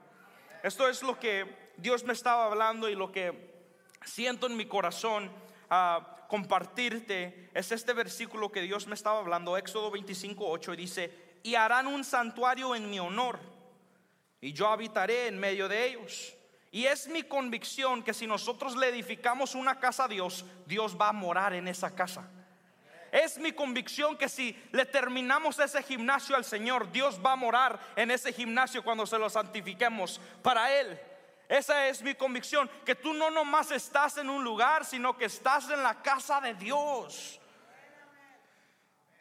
Esto 0.64 0.88
es 0.88 1.04
lo 1.04 1.20
que 1.20 1.74
Dios 1.76 2.06
me 2.06 2.14
estaba 2.14 2.46
hablando 2.46 2.88
y 2.88 2.96
lo 2.96 3.12
que 3.12 3.52
siento 4.06 4.48
en 4.48 4.56
mi 4.56 4.66
corazón 4.66 5.30
a 5.70 6.26
compartirte 6.28 7.50
es 7.54 7.72
este 7.72 7.94
versículo 7.94 8.52
que 8.52 8.62
Dios 8.62 8.88
me 8.88 8.96
estaba 8.96 9.20
hablando, 9.20 9.58
Éxodo 9.58 9.92
25, 9.92 10.48
8, 10.48 10.74
y 10.74 10.78
dice, 10.78 11.12
y 11.44 11.56
harán 11.56 11.88
un 11.88 12.04
santuario 12.04 12.76
en 12.76 12.90
mi 12.90 13.00
honor, 13.00 13.40
y 14.42 14.54
yo 14.54 14.68
habitaré 14.68 15.28
en 15.28 15.40
medio 15.40 15.68
de 15.68 15.86
ellos. 15.86 16.36
Y 16.72 16.86
es 16.86 17.08
mi 17.08 17.22
convicción 17.22 18.02
que 18.02 18.16
si 18.16 18.26
nosotros 18.26 18.76
le 18.76 18.90
edificamos 18.90 19.54
una 19.54 19.80
casa 19.80 20.06
a 20.06 20.08
Dios, 20.08 20.44
Dios 20.66 20.98
va 21.00 21.10
a 21.10 21.14
morar 21.14 21.54
en 21.54 21.68
esa 21.68 21.94
casa. 21.94 22.28
Es 23.12 23.38
mi 23.38 23.52
convicción 23.52 24.18
que 24.18 24.28
si 24.28 24.60
le 24.72 24.88
terminamos 24.88 25.60
ese 25.60 25.84
gimnasio 25.84 26.36
al 26.36 26.44
Señor, 26.44 26.92
Dios 26.92 27.22
va 27.24 27.34
a 27.34 27.36
morar 27.36 27.80
en 27.96 28.10
ese 28.10 28.34
gimnasio 28.34 28.84
cuando 28.84 29.06
se 29.06 29.20
lo 29.20 29.30
santifiquemos 29.30 30.20
para 30.42 30.80
Él. 30.80 31.00
Esa 31.50 31.88
es 31.88 32.02
mi 32.02 32.16
convicción, 32.16 32.70
que 32.86 32.96
tú 32.96 33.14
no 33.14 33.30
nomás 33.30 33.72
estás 33.72 34.18
en 34.18 34.30
un 34.30 34.44
lugar, 34.44 34.86
sino 34.86 35.18
que 35.18 35.26
estás 35.26 35.70
en 35.70 35.84
la 35.84 36.02
casa 36.02 36.40
de 36.42 36.54
Dios. 36.54 37.40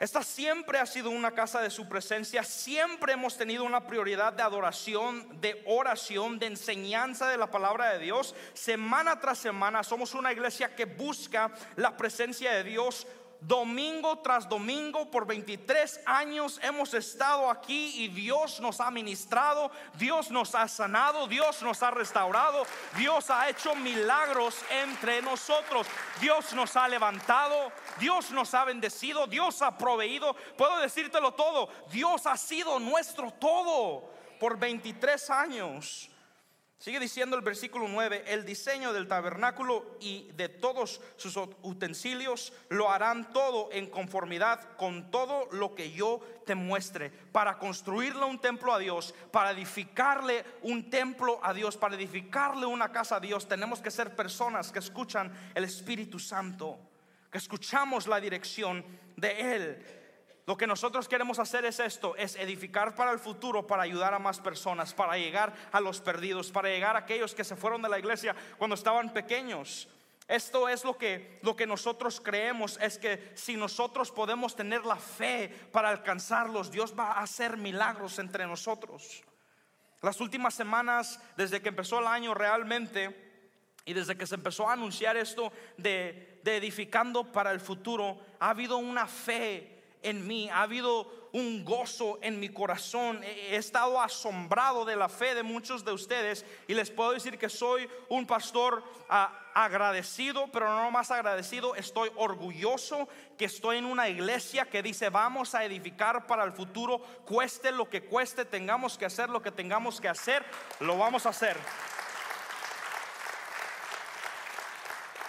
Esta 0.03 0.25
siempre 0.25 0.81
ha 0.81 0.87
sido 0.87 1.11
una 1.11 1.31
casa 1.31 1.61
de 1.61 1.71
su 1.71 1.89
presencia, 1.89 2.43
siempre 2.43 3.13
hemos 3.13 3.37
tenido 3.37 3.63
una 3.63 3.87
prioridad 3.87 4.33
de 4.33 4.43
adoración, 4.43 5.41
de 5.41 5.63
oración, 5.65 6.41
de 6.41 6.47
enseñanza 6.47 7.29
de 7.29 7.37
la 7.37 7.53
palabra 7.53 7.93
de 7.93 8.01
Dios. 8.01 8.35
Semana 8.53 9.21
tras 9.21 9.39
semana 9.39 9.85
somos 9.85 10.15
una 10.15 10.33
iglesia 10.33 10.75
que 10.75 10.87
busca 10.87 11.53
la 11.77 11.97
presencia 11.97 12.51
de 12.51 12.65
Dios 12.65 13.07
domingo 13.43 14.19
tras 14.19 14.49
domingo 14.49 15.11
por 15.11 15.27
23 15.27 16.01
años 16.07 16.61
hemos 16.63 16.95
estado 16.95 17.51
aquí 17.51 18.05
y 18.05 18.09
Dios 18.09 18.61
nos 18.61 18.81
ha 18.81 18.91
ministrado, 18.91 19.71
Dios 19.95 20.31
nos 20.31 20.55
ha 20.55 20.69
sanado, 20.69 21.27
Dios 21.27 21.63
nos 21.63 21.83
ha 21.83 21.91
restaurado, 21.91 22.65
Dios 22.97 23.31
ha 23.31 23.49
hecho 23.49 23.75
milagros 23.75 24.57
entre 24.71 25.21
nosotros, 25.23 25.87
Dios 26.21 26.53
nos 26.55 26.77
ha 26.77 26.87
levantado, 26.87 27.73
Dios 27.99 28.31
nos 28.31 28.55
ha 28.55 28.65
bendecido, 28.65 29.27
Dios 29.27 29.61
ha 29.63 29.77
proveído, 29.77 30.35
puedo 30.57 30.79
decírtelo 30.79 31.33
todo, 31.33 31.69
Dios 31.91 32.27
ha 32.27 32.37
sido 32.37 32.79
nuestro 32.79 33.33
todo 33.33 34.09
por 34.39 34.57
23 34.59 35.31
años. 35.31 36.12
Sigue 36.83 36.99
diciendo 36.99 37.37
el 37.37 37.43
versículo 37.43 37.87
9, 37.87 38.25
el 38.27 38.45
diseño 38.45 38.93
del 38.93 39.07
tabernáculo 39.07 39.99
y 40.01 40.29
de 40.33 40.49
todos 40.49 41.01
sus 41.15 41.37
utensilios 41.63 42.53
lo 42.71 42.91
harán 42.91 43.33
todo 43.33 43.69
en 43.71 43.87
conformidad 43.87 44.75
con 44.77 45.09
todo 45.13 45.47
lo 45.53 45.77
que 45.77 45.93
yo 45.93 46.19
te 46.45 46.57
muestre, 46.57 47.11
para 47.31 47.57
construirle 47.57 48.25
un 48.25 48.41
templo 48.41 48.75
a 48.75 48.81
Dios, 48.81 49.15
para 49.31 49.53
edificarle 49.53 50.45
un 50.63 50.91
templo 50.91 51.39
a 51.45 51.55
Dios, 51.55 51.77
para 51.77 51.95
edificarle 51.95 52.67
una 52.67 52.91
casa 52.91 53.15
a 53.15 53.21
Dios. 53.21 53.47
Tenemos 53.47 53.81
que 53.81 53.93
ser 53.93 54.17
personas 54.17 54.73
que 54.73 54.81
escuchan 54.81 55.33
el 55.55 55.63
Espíritu 55.63 56.19
Santo, 56.19 56.81
que 57.31 57.39
escuchamos 57.39 58.09
la 58.09 58.19
dirección 58.19 58.85
de 59.17 59.55
Él. 59.55 60.02
Lo 60.45 60.57
que 60.57 60.67
nosotros 60.67 61.07
queremos 61.07 61.39
hacer 61.39 61.65
es 61.65 61.79
esto, 61.79 62.17
es 62.17 62.35
edificar 62.35 62.97
para 62.97 63.13
el 63.13 63.21
futuro, 63.21 63.65
para 63.67 63.85
ayudar 63.85 64.13
a 64.13 64.19
más 64.19 64.41
personas, 64.41 64.93
para 64.93 65.17
llegar 65.17 65.53
a 65.71 65.81
los 65.81 66.01
perdidos, 66.01 66.51
para 66.51 66.69
llegar 66.69 66.97
a 66.97 67.01
aquellos 67.01 67.35
que 67.35 67.45
se 67.45 67.55
fueron 67.55 67.81
de 67.81 67.89
la 67.89 67.99
iglesia 67.99 68.35
cuando 68.59 68.75
estaban 68.75 69.13
pequeños. 69.13 69.89
Esto 70.27 70.69
es 70.69 70.85
lo 70.85 70.99
que, 70.99 71.39
lo 71.43 71.55
que 71.55 71.67
nosotros 71.67 72.21
creemos, 72.21 72.77
es 72.81 72.99
que 72.99 73.33
si 73.35 73.57
nosotros 73.57 74.11
podemos 74.11 74.57
tener 74.57 74.85
la 74.85 74.97
fe 74.97 75.49
para 75.71 75.91
alcanzarlos, 75.91 76.73
Dios 76.73 76.95
va 76.99 77.13
a 77.13 77.23
hacer 77.23 77.57
milagros 77.57 78.19
entre 78.19 78.47
nosotros. 78.47 79.23
Las 80.01 80.21
últimas 80.21 80.55
semanas, 80.55 81.21
desde 81.37 81.63
que 81.63 81.69
empezó 81.69 82.01
el 82.01 82.09
año 82.09 82.35
realmente, 82.35 83.31
y 83.85 83.93
desde 83.93 84.17
que 84.17 84.27
se 84.27 84.37
empezó 84.37 84.69
a 84.69 84.73
anunciar 84.73 85.17
esto 85.17 85.53
de, 85.77 86.41
de 86.43 86.57
edificando 86.57 87.31
para 87.31 87.53
el 87.53 87.61
futuro, 87.61 88.19
ha 88.41 88.51
habido 88.51 88.79
una 88.79 89.07
fe 89.07 89.72
en 90.03 90.27
mí, 90.27 90.49
ha 90.51 90.63
habido 90.63 91.07
un 91.33 91.65
gozo 91.65 92.19
en 92.23 92.39
mi 92.39 92.49
corazón. 92.49 93.23
He 93.25 93.57
estado 93.57 94.01
asombrado 94.01 94.85
de 94.85 94.97
la 94.97 95.09
fe 95.09 95.35
de 95.35 95.43
muchos 95.43 95.85
de 95.85 95.93
ustedes 95.93 96.45
y 96.69 96.75
les 96.75 96.91
puedo 96.91 97.13
decir 97.13 97.39
que 97.39 97.49
soy 97.49 97.89
un 98.09 98.27
pastor 98.27 98.85
ah, 99.09 99.51
agradecido, 99.55 100.49
pero 100.53 100.69
no 100.69 100.91
más 100.91 101.11
agradecido, 101.11 101.75
estoy 101.75 102.11
orgulloso 102.17 103.09
que 103.39 103.47
estoy 103.47 103.79
en 103.79 103.85
una 103.85 104.09
iglesia 104.09 104.67
que 104.67 104.83
dice 104.83 105.09
vamos 105.09 105.55
a 105.55 105.65
edificar 105.65 106.27
para 106.27 106.45
el 106.45 106.53
futuro, 106.53 107.01
cueste 107.25 107.73
lo 107.73 107.89
que 107.89 108.05
cueste, 108.05 108.45
tengamos 108.45 108.99
que 108.99 109.07
hacer 109.07 109.29
lo 109.29 109.43
que 109.43 109.51
tengamos 109.51 110.01
que 110.01 110.09
hacer, 110.09 110.45
lo 110.81 110.99
vamos 110.99 111.27
a 111.27 111.31
hacer. 111.31 111.57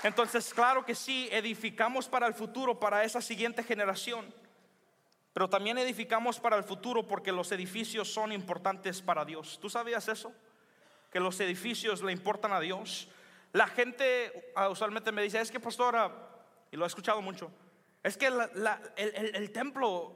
Entonces, 0.03 0.53
claro 0.53 0.85
que 0.85 0.95
sí, 0.95 1.29
edificamos 1.31 2.09
para 2.09 2.27
el 2.27 2.33
futuro, 2.33 2.77
para 2.77 3.05
esa 3.05 3.21
siguiente 3.21 3.63
generación. 3.63 4.42
Pero 5.33 5.49
también 5.49 5.77
edificamos 5.79 6.39
para 6.39 6.57
el 6.57 6.63
futuro 6.63 7.07
porque 7.07 7.31
los 7.31 7.51
edificios 7.51 8.13
son 8.13 8.31
importantes 8.31 9.01
para 9.01 9.25
Dios. 9.25 9.59
¿Tú 9.59 9.69
sabías 9.69 10.07
eso? 10.07 10.31
Que 11.11 11.19
los 11.19 11.39
edificios 11.39 12.03
le 12.03 12.11
importan 12.11 12.53
a 12.53 12.59
Dios. 12.59 13.07
La 13.51 13.67
gente 13.67 14.51
ah, 14.55 14.69
usualmente 14.69 15.11
me 15.11 15.23
dice, 15.23 15.41
es 15.41 15.49
que 15.49 15.59
pastora, 15.59 16.11
y 16.71 16.77
lo 16.77 16.85
he 16.85 16.87
escuchado 16.87 17.21
mucho, 17.21 17.51
es 18.03 18.15
que 18.15 18.27
el, 18.27 19.51
templo, 19.51 20.15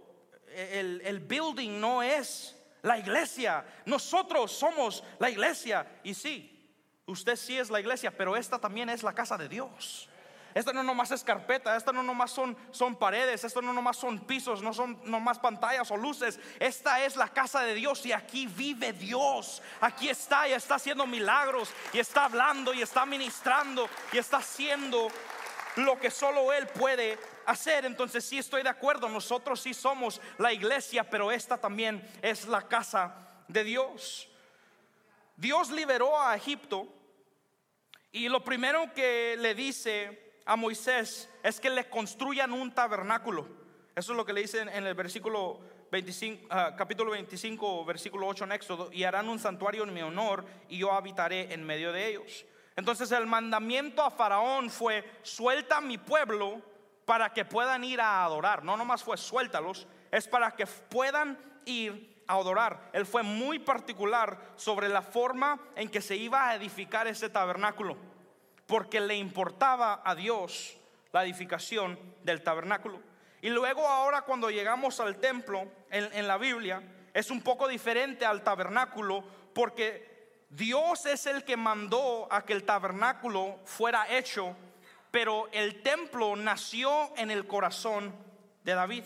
el, 0.53 1.01
el 1.03 1.19
building 1.19 1.79
no 1.79 2.03
es 2.03 2.55
la 2.83 2.99
iglesia. 2.99 3.65
Nosotros 3.85 4.51
somos 4.51 5.03
la 5.19 5.29
iglesia. 5.29 5.99
Y 6.03 6.13
sí, 6.13 6.71
usted 7.05 7.35
sí 7.35 7.57
es 7.57 7.69
la 7.69 7.79
iglesia, 7.79 8.15
pero 8.15 8.35
esta 8.35 8.59
también 8.59 8.89
es 8.89 9.03
la 9.03 9.13
casa 9.13 9.37
de 9.37 9.49
Dios. 9.49 10.09
Esto 10.57 10.73
no 10.73 10.81
nomás 10.81 11.11
es 11.11 11.23
carpeta, 11.23 11.75
esto 11.75 11.93
no 11.93 12.01
nomás 12.01 12.31
son, 12.31 12.57
son 12.71 12.95
paredes, 12.95 13.43
esto 13.43 13.61
no 13.61 13.73
nomás 13.73 13.95
son 13.95 14.21
pisos, 14.21 14.63
no 14.63 14.73
son 14.73 14.99
nomás 15.03 15.37
pantallas 15.37 15.91
o 15.91 15.97
luces. 15.97 16.39
Esta 16.59 17.05
es 17.05 17.15
la 17.15 17.27
casa 17.27 17.61
de 17.61 17.75
Dios 17.75 18.03
y 18.07 18.11
aquí 18.11 18.47
vive 18.47 18.91
Dios. 18.91 19.61
Aquí 19.79 20.09
está 20.09 20.49
y 20.49 20.53
está 20.53 20.73
haciendo 20.73 21.05
milagros 21.05 21.69
y 21.93 21.99
está 21.99 22.25
hablando 22.25 22.73
y 22.73 22.81
está 22.81 23.05
ministrando 23.05 23.87
y 24.11 24.17
está 24.17 24.37
haciendo 24.37 25.09
lo 25.75 25.99
que 25.99 26.09
solo 26.09 26.51
Él 26.51 26.65
puede 26.65 27.19
hacer. 27.45 27.85
Entonces 27.85 28.25
sí 28.25 28.39
estoy 28.39 28.63
de 28.63 28.69
acuerdo, 28.69 29.09
nosotros 29.09 29.61
sí 29.61 29.75
somos 29.75 30.19
la 30.39 30.51
iglesia, 30.51 31.07
pero 31.07 31.31
esta 31.31 31.59
también 31.59 32.03
es 32.23 32.47
la 32.47 32.67
casa 32.67 33.15
de 33.47 33.63
Dios. 33.63 34.27
Dios 35.35 35.69
liberó 35.69 36.19
a 36.19 36.35
Egipto 36.35 36.87
y 38.11 38.27
lo 38.27 38.43
primero 38.43 38.91
que 38.95 39.35
le 39.37 39.53
dice 39.53 40.26
a 40.47 40.55
Moisés 40.55 41.29
es 41.43 41.59
que 41.59 41.69
le 41.69 41.89
construyan 41.89 42.53
un 42.53 42.73
tabernáculo. 42.73 43.47
Eso 43.93 44.13
es 44.13 44.17
lo 44.17 44.25
que 44.25 44.31
le 44.31 44.41
dicen 44.41 44.69
en 44.69 44.87
el 44.87 44.95
versículo 44.95 45.59
25, 45.91 46.47
ah, 46.49 46.73
capítulo 46.77 47.11
25, 47.11 47.83
versículo 47.83 48.27
8 48.27 48.45
en 48.45 48.51
Éxodo, 48.53 48.89
y 48.93 49.03
harán 49.03 49.27
un 49.27 49.39
santuario 49.39 49.83
en 49.83 49.93
mi 49.93 50.01
honor 50.01 50.45
y 50.69 50.77
yo 50.77 50.93
habitaré 50.93 51.53
en 51.53 51.65
medio 51.65 51.91
de 51.91 52.07
ellos. 52.07 52.45
Entonces 52.77 53.11
el 53.11 53.27
mandamiento 53.27 54.01
a 54.01 54.09
Faraón 54.09 54.69
fue, 54.69 55.03
suelta 55.21 55.81
mi 55.81 55.97
pueblo 55.97 56.61
para 57.03 57.33
que 57.33 57.43
puedan 57.43 57.83
ir 57.83 57.99
a 57.99 58.23
adorar. 58.23 58.63
No 58.63 58.77
nomás 58.77 59.03
fue 59.03 59.17
suéltalos, 59.17 59.85
es 60.11 60.29
para 60.29 60.51
que 60.51 60.65
puedan 60.65 61.37
ir 61.65 62.23
a 62.25 62.35
adorar. 62.35 62.89
Él 62.93 63.05
fue 63.05 63.23
muy 63.23 63.59
particular 63.59 64.53
sobre 64.55 64.87
la 64.87 65.01
forma 65.01 65.59
en 65.75 65.89
que 65.89 66.01
se 66.01 66.15
iba 66.15 66.47
a 66.47 66.55
edificar 66.55 67.05
ese 67.07 67.29
tabernáculo 67.29 67.97
porque 68.67 68.99
le 68.99 69.15
importaba 69.15 70.01
a 70.03 70.13
Dios 70.13 70.77
la 71.13 71.23
edificación 71.23 71.97
del 72.23 72.43
tabernáculo. 72.43 73.01
Y 73.41 73.49
luego 73.49 73.87
ahora 73.87 74.23
cuando 74.23 74.49
llegamos 74.49 74.99
al 74.99 75.17
templo 75.17 75.71
en, 75.89 76.27
la 76.27 76.37
Biblia, 76.37 76.83
es 77.13 77.31
un 77.31 77.41
poco 77.41 77.67
diferente 77.67 78.25
al 78.25 78.43
tabernáculo 78.43 79.23
porque 79.53 80.45
Dios 80.49 81.05
es 81.05 81.25
el 81.25 81.43
que 81.43 81.55
mandó 81.55 82.27
a 82.29 82.45
que 82.45 82.53
el 82.53 82.63
tabernáculo 82.63 83.59
fuera 83.63 84.15
hecho, 84.15 84.55
pero 85.11 85.47
el 85.51 85.81
templo 85.81 86.35
nació 86.35 87.15
en 87.15 87.31
el 87.31 87.47
corazón 87.47 88.13
de 88.63 88.73
David. 88.73 89.03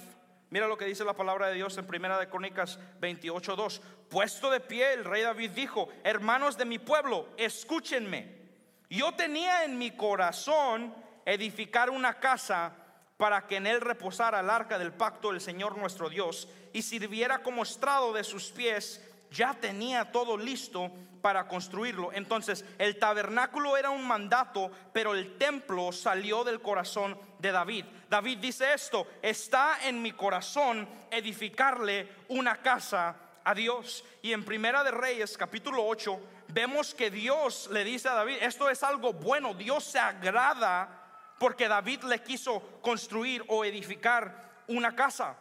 Mira 0.50 0.68
lo 0.68 0.78
que 0.78 0.86
dice 0.86 1.06
la 1.06 1.14
palabra 1.14 1.48
de 1.48 1.56
Dios 1.56 1.78
en 1.78 1.88
Primera 1.88 2.20
de 2.20 2.28
Crónicas 2.28 2.80
28:2. 3.00 3.80
Puesto 4.10 4.50
de 4.50 4.60
pie, 4.60 4.94
el 4.94 5.06
rey 5.06 5.22
David 5.22 5.52
dijo: 5.52 5.88
Hermanos 6.04 6.58
de 6.58 6.66
mi 6.66 6.80
pueblo, 6.80 7.30
escúchenme. 7.38 8.41
Yo 8.92 9.14
tenía 9.14 9.64
en 9.64 9.78
mi 9.78 9.92
corazón 9.92 10.94
edificar 11.26 11.90
una 11.90 12.20
casa 12.20 12.74
para 13.16 13.48
que 13.48 13.56
en 13.56 13.66
él 13.66 13.80
reposara 13.80 14.42
el 14.42 14.50
arca 14.50 14.78
del 14.78 14.92
pacto 14.92 15.32
del 15.32 15.40
Señor 15.40 15.78
nuestro 15.78 16.10
Dios 16.10 16.50
y 16.74 16.82
sirviera 16.82 17.42
como 17.42 17.64
estrado 17.64 18.12
de 18.12 18.26
sus 18.26 18.52
pies. 18.52 19.02
Ya 19.32 19.54
tenía 19.54 20.12
todo 20.12 20.36
listo 20.36 20.92
para 21.22 21.48
construirlo. 21.48 22.12
Entonces, 22.12 22.66
el 22.80 23.00
tabernáculo 23.00 23.78
era 23.78 23.92
un 23.92 24.06
mandato, 24.06 24.70
pero 24.92 25.14
el 25.14 25.38
templo 25.38 25.94
salió 25.94 26.44
del 26.44 26.60
corazón 26.60 27.18
de 27.40 27.54
David. 27.54 27.86
David 28.10 28.40
dice 28.40 28.74
esto, 28.74 29.08
está 29.22 29.88
en 29.88 30.02
mi 30.02 30.12
corazón 30.12 30.86
edificarle 31.10 32.10
una 32.28 32.58
casa 32.58 33.16
a 33.46 33.56
Dios. 33.56 34.04
Y 34.22 34.34
en 34.34 34.44
Primera 34.44 34.84
de 34.84 34.92
Reyes, 34.92 35.38
capítulo 35.38 35.86
8, 35.86 36.20
vemos 36.54 36.94
que 36.94 37.10
Dios 37.10 37.70
le 37.72 37.84
dice 37.84 38.10
a 38.10 38.14
David, 38.14 38.38
esto 38.42 38.70
es 38.70 38.84
algo 38.84 39.14
bueno, 39.14 39.54
Dios 39.54 39.84
se 39.84 40.00
agrada 40.00 40.98
porque 41.40 41.68
David 41.68 42.04
le 42.04 42.22
quiso 42.22 42.62
construir 42.82 43.44
o 43.48 43.66
edificar 43.66 44.64
una 44.68 44.96
casa. 44.96 45.38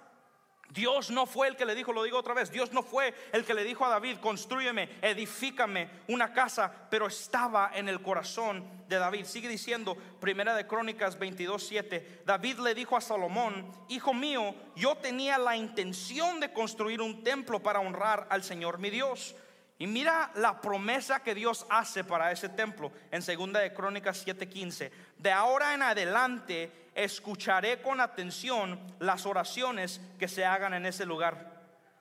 Dios 0.70 1.10
no 1.10 1.26
fue 1.26 1.48
el 1.48 1.56
que 1.56 1.64
le 1.64 1.74
dijo, 1.74 1.92
lo 1.92 2.04
digo 2.04 2.18
otra 2.18 2.32
vez, 2.32 2.50
Dios 2.50 2.72
no 2.72 2.82
fue 2.82 3.12
el 3.32 3.44
que 3.44 3.54
le 3.54 3.64
dijo 3.64 3.84
a 3.84 3.88
David, 3.88 4.18
construyeme, 4.18 4.88
edifícame 5.02 5.90
una 6.08 6.32
casa, 6.32 6.72
pero 6.88 7.08
estaba 7.08 7.72
en 7.74 7.88
el 7.88 8.00
corazón 8.02 8.64
de 8.88 8.98
David. 8.98 9.24
Sigue 9.24 9.48
diciendo, 9.48 9.96
Primera 10.20 10.54
de 10.54 10.66
Crónicas 10.66 11.18
22:7, 11.18 12.22
David 12.24 12.60
le 12.60 12.74
dijo 12.74 12.96
a 12.96 13.00
Salomón, 13.00 13.70
hijo 13.88 14.14
mío, 14.14 14.54
yo 14.76 14.96
tenía 14.96 15.38
la 15.38 15.56
intención 15.56 16.38
de 16.38 16.52
construir 16.52 17.00
un 17.00 17.24
templo 17.24 17.60
para 17.60 17.80
honrar 17.80 18.28
al 18.30 18.44
Señor 18.44 18.78
mi 18.78 18.90
Dios 18.90 19.34
Y 19.80 19.86
mira 19.86 20.30
la 20.34 20.60
promesa 20.60 21.22
que 21.22 21.34
Dios 21.34 21.66
hace 21.70 22.04
para 22.04 22.30
ese 22.30 22.50
templo 22.50 22.92
en 23.10 23.22
segunda 23.22 23.60
de 23.60 23.72
Crónicas 23.72 24.22
7:15. 24.26 24.92
De 25.16 25.32
ahora 25.32 25.72
en 25.72 25.82
adelante 25.82 26.70
escucharé 26.94 27.80
con 27.80 27.98
atención 27.98 28.78
las 28.98 29.24
oraciones 29.24 30.02
que 30.18 30.28
se 30.28 30.44
hagan 30.44 30.74
en 30.74 30.84
ese 30.84 31.06
lugar 31.06 31.50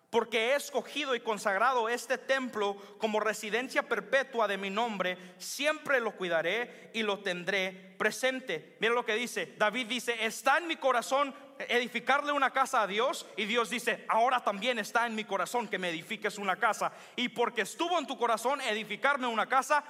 porque 0.10 0.52
he 0.52 0.56
escogido 0.56 1.16
y 1.16 1.20
consagrado 1.20 1.88
este 1.88 2.18
templo 2.18 2.76
como 2.98 3.20
residencia 3.20 3.84
perpetua 3.84 4.48
de 4.48 4.58
mi 4.58 4.70
nombre, 4.70 5.18
siempre 5.38 6.00
lo 6.00 6.16
cuidaré 6.16 6.90
y 6.94 7.04
lo 7.04 7.20
tendré 7.20 7.96
presente. 7.98 8.76
Mira 8.80 8.94
lo 8.94 9.06
que 9.06 9.14
dice, 9.14 9.54
David 9.58 9.88
dice, 9.88 10.26
está 10.26 10.58
en 10.58 10.68
mi 10.68 10.78
corazón 10.78 11.34
edificarle 11.68 12.32
una 12.32 12.52
casa 12.52 12.82
a 12.82 12.88
Dios 12.88 13.26
y 13.36 13.46
Dios 13.46 13.70
dice, 13.70 14.06
ahora 14.08 14.44
también 14.44 14.80
está 14.80 15.06
en 15.06 15.16
mi 15.16 15.26
corazón 15.26 15.68
que 15.68 15.78
me 15.78 15.90
edifiques 15.90 16.38
una 16.38 16.56
casa. 16.56 16.92
Y 17.16 17.30
porque 17.30 17.62
estuvo 17.62 18.00
en 18.00 18.08
tu 18.08 18.18
corazón 18.18 18.62
edificarme 18.62 19.28
una 19.28 19.48
casa, 19.48 19.84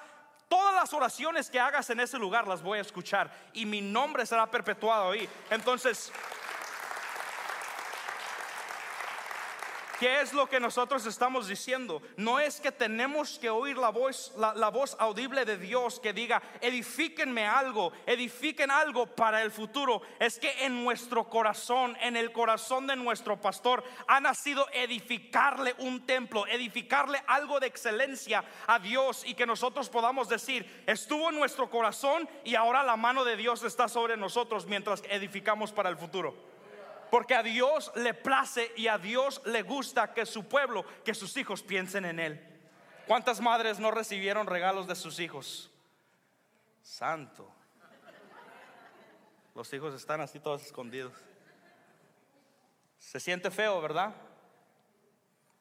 todas 0.48 0.74
las 0.74 0.94
oraciones 0.94 1.50
que 1.50 1.60
hagas 1.60 1.90
en 1.92 2.00
ese 2.00 2.18
lugar 2.18 2.48
las 2.48 2.64
voy 2.64 2.80
a 2.80 2.82
escuchar 2.82 3.32
y 3.54 3.66
mi 3.66 3.82
nombre 3.82 4.26
será 4.26 4.50
perpetuado 4.50 5.12
ahí. 5.12 5.30
Entonces... 5.50 6.12
¿Qué 10.00 10.22
es 10.22 10.32
lo 10.32 10.48
que 10.48 10.62
nosotros 10.62 11.06
estamos 11.06 11.50
diciendo? 11.50 12.02
No 12.16 12.40
es 12.40 12.62
que 12.62 12.72
tenemos 12.72 13.38
que 13.38 13.50
oír 13.50 13.78
la 13.78 13.90
voz, 13.90 14.32
la, 14.38 14.70
voz 14.70 14.96
audible 14.98 15.44
de 15.44 15.58
Dios 15.58 16.00
que 16.00 16.14
diga, 16.14 16.42
edifíquenme 16.62 17.46
algo, 17.46 17.92
edifiquen 18.06 18.72
algo 18.72 19.08
para 19.08 19.42
el 19.42 19.52
futuro. 19.52 20.02
Es 20.18 20.40
que 20.40 20.64
en 20.64 20.86
nuestro 20.86 21.26
corazón, 21.26 21.98
en 22.00 22.16
el 22.16 22.32
corazón 22.32 22.88
de 22.88 22.96
nuestro 22.96 23.42
pastor, 23.42 23.84
ha 24.08 24.22
nacido 24.22 24.66
edificarle 24.72 25.76
un 25.80 26.06
templo, 26.06 26.48
edificarle 26.48 27.22
algo 27.28 27.60
de 27.60 27.68
excelencia 27.68 28.46
a 28.68 28.80
Dios 28.80 29.24
y 29.26 29.34
que 29.34 29.46
nosotros 29.46 29.90
podamos 29.90 30.30
decir, 30.30 30.82
estuvo 30.88 31.30
en 31.30 31.36
nuestro 31.36 31.70
corazón 31.70 32.30
y 32.46 32.56
ahora 32.56 32.84
la 32.84 32.96
mano 32.96 33.26
de 33.26 33.36
Dios 33.36 33.64
está 33.64 33.90
sobre 33.90 34.16
nosotros 34.16 34.66
mientras 34.66 35.04
edificamos 35.10 35.74
para 35.74 35.90
el 35.90 35.98
futuro. 35.98 36.49
Porque 37.10 37.36
a 37.36 37.44
Dios 37.44 37.92
le 37.96 38.14
place 38.14 38.72
y 38.76 38.88
a 38.88 38.98
Dios 38.98 39.42
le 39.46 39.64
gusta 39.64 40.14
que 40.14 40.26
su 40.26 40.48
pueblo, 40.48 40.86
que 41.04 41.14
sus 41.14 41.36
hijos 41.38 41.64
piensen 41.64 42.06
en 42.06 42.20
Él. 42.20 42.62
¿Cuántas 43.08 43.42
madres 43.42 43.80
no 43.80 43.90
recibieron 43.90 44.46
regalos 44.46 44.88
de 44.88 44.96
sus 44.96 45.20
hijos? 45.20 45.72
Santo. 46.84 47.52
Los 49.56 49.74
hijos 49.74 49.94
están 49.96 50.22
así 50.22 50.40
todos 50.40 50.64
escondidos. 50.64 51.14
Se 53.00 53.20
siente 53.20 53.50
feo, 53.50 53.82
¿verdad? 53.82 54.14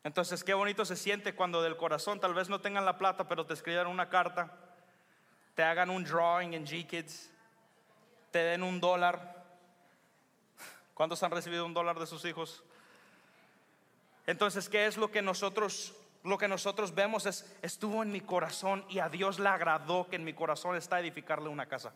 Entonces, 0.05 0.45
qué 0.45 0.55
bonito 0.55 0.85
se 0.85 0.97
siente 0.97 1.35
cuando 1.35 1.63
del 1.63 1.77
corazón 1.77 2.21
tal 2.21 2.35
vez 2.35 2.49
no 2.49 2.61
tengan 2.61 2.85
la 2.85 2.99
plata, 2.99 3.27
pero 3.27 3.47
te 3.47 3.55
escriban 3.55 3.87
una 3.87 4.09
carta, 4.09 4.53
te 5.55 5.63
hagan 5.63 5.91
un 5.91 6.05
drawing 6.05 6.55
en 6.55 6.67
G-Kids, 6.67 7.31
te 8.31 8.39
den 8.39 8.63
un 8.63 8.81
dólar 8.81 9.38
¿Cuántos 10.99 11.23
han 11.23 11.31
recibido 11.31 11.65
un 11.65 11.75
dólar 11.75 11.97
de 12.01 12.09
sus 12.09 12.25
hijos? 12.25 12.65
Entonces, 14.27 14.69
¿qué 14.69 14.87
es 14.87 14.97
lo 14.97 15.13
que 15.13 15.23
nosotros 15.23 15.95
lo 16.25 16.37
que 16.37 16.49
nosotros 16.49 16.93
vemos 16.93 17.25
es 17.25 17.47
estuvo 17.63 18.03
en 18.03 18.11
mi 18.11 18.21
corazón 18.21 18.85
y 18.89 18.99
a 18.99 19.09
Dios 19.09 19.39
le 19.39 19.49
agradó 19.49 20.09
que 20.09 20.17
en 20.17 20.25
mi 20.25 20.35
corazón 20.35 20.75
está 20.75 20.99
edificarle 20.99 21.49
una 21.49 21.67
casa. 21.67 21.95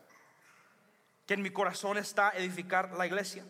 Que 1.26 1.34
en 1.34 1.42
mi 1.42 1.50
corazón 1.50 1.98
está 1.98 2.30
edificar 2.30 2.92
la 2.92 3.04
iglesia. 3.04 3.44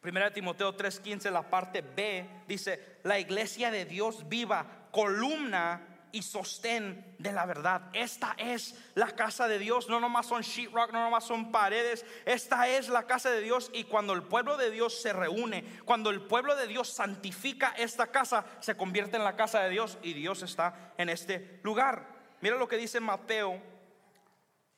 Primera 0.00 0.30
de 0.30 0.32
Timoteo 0.32 0.74
3:15, 0.74 1.30
la 1.30 1.42
parte 1.50 1.82
B 1.82 2.26
dice, 2.48 3.00
"La 3.02 3.18
iglesia 3.18 3.70
de 3.70 3.84
Dios 3.84 4.26
viva, 4.26 4.88
columna 4.90 5.93
y 6.14 6.22
sostén 6.22 7.16
de 7.18 7.32
la 7.32 7.44
verdad. 7.44 7.90
Esta 7.92 8.36
es 8.38 8.76
la 8.94 9.08
casa 9.08 9.48
de 9.48 9.58
Dios. 9.58 9.88
No 9.88 9.98
nomás 9.98 10.26
son 10.26 10.42
sheetrock, 10.42 10.92
no 10.92 11.02
nomás 11.02 11.24
son 11.24 11.50
paredes. 11.50 12.06
Esta 12.24 12.68
es 12.68 12.88
la 12.88 13.02
casa 13.02 13.32
de 13.32 13.40
Dios. 13.40 13.68
Y 13.74 13.84
cuando 13.84 14.12
el 14.12 14.22
pueblo 14.22 14.56
de 14.56 14.70
Dios 14.70 15.02
se 15.02 15.12
reúne, 15.12 15.64
cuando 15.84 16.10
el 16.10 16.22
pueblo 16.22 16.54
de 16.54 16.68
Dios 16.68 16.88
santifica 16.88 17.74
esta 17.76 18.06
casa, 18.12 18.46
se 18.60 18.76
convierte 18.76 19.16
en 19.16 19.24
la 19.24 19.34
casa 19.34 19.60
de 19.62 19.70
Dios 19.70 19.98
y 20.02 20.12
Dios 20.12 20.42
está 20.42 20.94
en 20.98 21.08
este 21.08 21.58
lugar. 21.64 22.06
Mira 22.40 22.56
lo 22.56 22.68
que 22.68 22.76
dice 22.76 23.00
Mateo, 23.00 23.60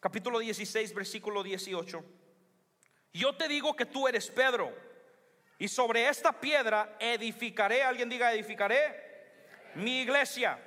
capítulo 0.01 0.39
16, 0.39 0.95
versículo 0.95 1.43
18. 1.43 2.03
Yo 3.13 3.37
te 3.37 3.47
digo 3.47 3.77
que 3.77 3.85
tú 3.85 4.09
eres 4.09 4.31
Pedro. 4.31 4.75
Y 5.59 5.69
sobre 5.69 6.09
esta 6.09 6.33
piedra 6.33 6.97
edificaré, 6.99 7.83
alguien 7.83 8.09
diga 8.09 8.33
edificaré, 8.33 9.05
mi 9.75 10.01
iglesia 10.01 10.59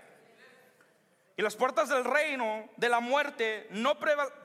y 1.40 1.42
las 1.42 1.56
puertas 1.56 1.88
del 1.88 2.04
reino 2.04 2.68
de 2.76 2.90
la 2.90 3.00
muerte 3.00 3.66
no 3.70 3.98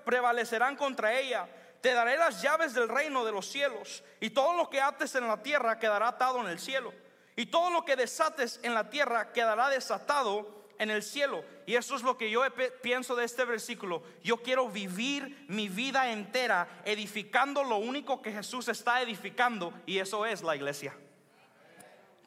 prevalecerán 0.05 0.77
contra 0.77 1.19
ella. 1.19 1.49
Te 1.81 1.93
daré 1.93 2.17
las 2.17 2.41
llaves 2.41 2.73
del 2.73 2.89
reino 2.89 3.25
de 3.25 3.33
los 3.33 3.47
cielos. 3.47 4.05
Y 4.21 4.31
todo 4.31 4.57
lo 4.57 4.71
que 4.71 4.81
ates 4.81 5.17
en 5.17 5.27
la 5.27 5.43
tierra 5.43 5.81
quedará 5.81 6.07
atado 6.07 6.41
en 6.41 6.47
el 6.47 6.61
cielo. 6.61 6.93
Y 7.35 7.47
todo 7.47 7.71
lo 7.71 7.85
que 7.85 7.97
desates 7.97 8.61
en 8.63 8.75
la 8.75 8.91
tierra 8.91 9.33
quedará 9.33 9.71
desatado 9.71 10.69
en 10.79 10.89
el 10.89 11.03
cielo. 11.03 11.45
Y 11.67 11.75
eso 11.75 11.97
es 11.97 12.05
lo 12.05 12.17
que 12.17 12.31
yo 12.31 12.43
pienso 12.81 13.17
de 13.17 13.25
este 13.25 13.45
versículo. 13.45 14.05
Yo 14.23 14.37
quiero 14.37 14.69
vivir 14.69 15.47
mi 15.49 15.69
vida 15.69 16.13
entera 16.13 16.81
edificando 16.85 17.65
lo 17.65 17.79
único 17.79 18.23
que 18.23 18.31
Jesús 18.31 18.69
está 18.69 19.03
edificando. 19.03 19.75
Y 19.85 19.99
eso 19.99 20.25
es 20.27 20.43
la 20.43 20.55
iglesia. 20.55 20.97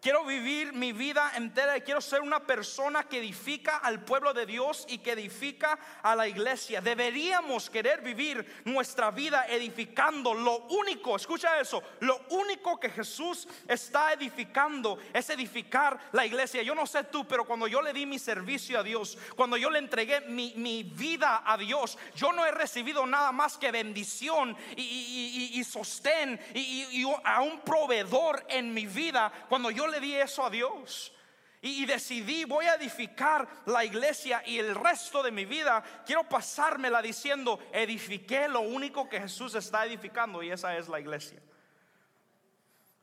Quiero 0.08 0.24
vivir 0.24 0.72
mi 0.72 0.94
vida 0.94 1.34
entera 1.36 1.76
y 1.76 1.82
quiero 1.82 2.00
ser 2.00 2.22
una 2.22 2.40
persona 2.40 3.04
que 3.04 3.18
edifica 3.18 3.76
al 3.76 4.06
pueblo 4.06 4.34
de 4.34 4.46
Dios 4.46 4.86
y 4.88 5.00
que 5.00 5.12
edifica 5.12 5.78
a 6.02 6.16
la 6.16 6.26
iglesia. 6.26 6.80
Deberíamos 6.80 7.70
querer 7.70 8.00
vivir 8.00 8.64
nuestra 8.64 9.12
vida 9.12 9.48
edificando 9.50 10.34
lo 10.34 10.60
único, 10.68 11.18
escucha 11.18 11.60
eso, 11.60 11.84
lo 12.00 12.22
único 12.30 12.80
que 12.80 12.90
Jesús 12.90 13.50
está 13.68 14.14
edificando 14.14 14.98
es 15.12 15.30
edificar 15.30 16.00
la 16.14 16.26
iglesia. 16.26 16.62
Yo 16.62 16.74
no 16.74 16.88
sé 16.88 17.04
tú, 17.04 17.28
pero 17.28 17.44
cuando 17.44 17.68
yo 17.68 17.82
le 17.82 17.92
di 17.92 18.06
mi 18.06 18.18
servicio 18.18 18.80
a 18.80 18.84
Dios, 18.84 19.18
cuando 19.36 19.58
yo 19.58 19.70
le 19.70 19.80
entregué 19.80 20.22
mi, 20.22 20.84
vida 20.84 21.44
a 21.46 21.58
Dios, 21.58 21.98
yo 22.16 22.32
no 22.32 22.46
he 22.46 22.52
recibido 22.52 23.06
nada 23.06 23.34
más 23.34 23.58
que 23.58 23.74
bendición 23.74 24.56
y, 24.78 25.62
sostén 25.66 26.40
y, 26.54 27.04
a 27.26 27.42
un 27.42 27.60
proveedor 27.60 28.46
en 28.48 28.74
mi 28.74 28.86
vida. 28.86 29.34
Cuando 29.50 29.70
yo 29.70 29.86
le 29.86 29.97
di 30.00 30.16
eso 30.16 30.46
a 30.46 30.50
Dios. 30.50 31.14
Y, 31.62 31.86
decidí, 31.86 32.46
voy 32.46 32.66
a 32.66 32.76
edificar 32.76 33.48
la 33.66 33.84
iglesia 33.84 34.44
y 34.46 34.60
el 34.60 34.76
resto 34.76 35.24
de 35.24 35.32
mi 35.32 35.44
vida 35.46 35.84
quiero 36.06 36.24
pasármela 36.24 37.02
diciendo, 37.02 37.60
edifiqué 37.74 38.48
lo 38.48 38.62
único 38.62 39.10
que 39.10 39.20
Jesús 39.20 39.56
está 39.56 39.86
edificando 39.86 40.44
y 40.44 40.52
esa 40.52 40.78
es 40.78 40.88
la 40.88 41.00
iglesia. 41.00 41.42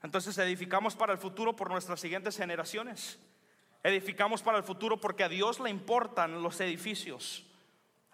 Entonces 0.05 0.39
edificamos 0.39 0.95
para 0.95 1.13
el 1.13 1.19
futuro 1.19 1.57
por 1.57 1.69
nuestras 1.69 2.01
siguientes 2.01 2.37
generaciones. 2.37 3.19
Edificamos 3.83 4.43
para 4.43 4.59
el 4.59 4.65
futuro 4.65 5.01
porque 5.01 5.25
a 5.25 5.29
Dios 5.29 5.59
le 5.59 5.71
importan 5.71 6.43
los 6.43 6.61
edificios. 6.61 7.45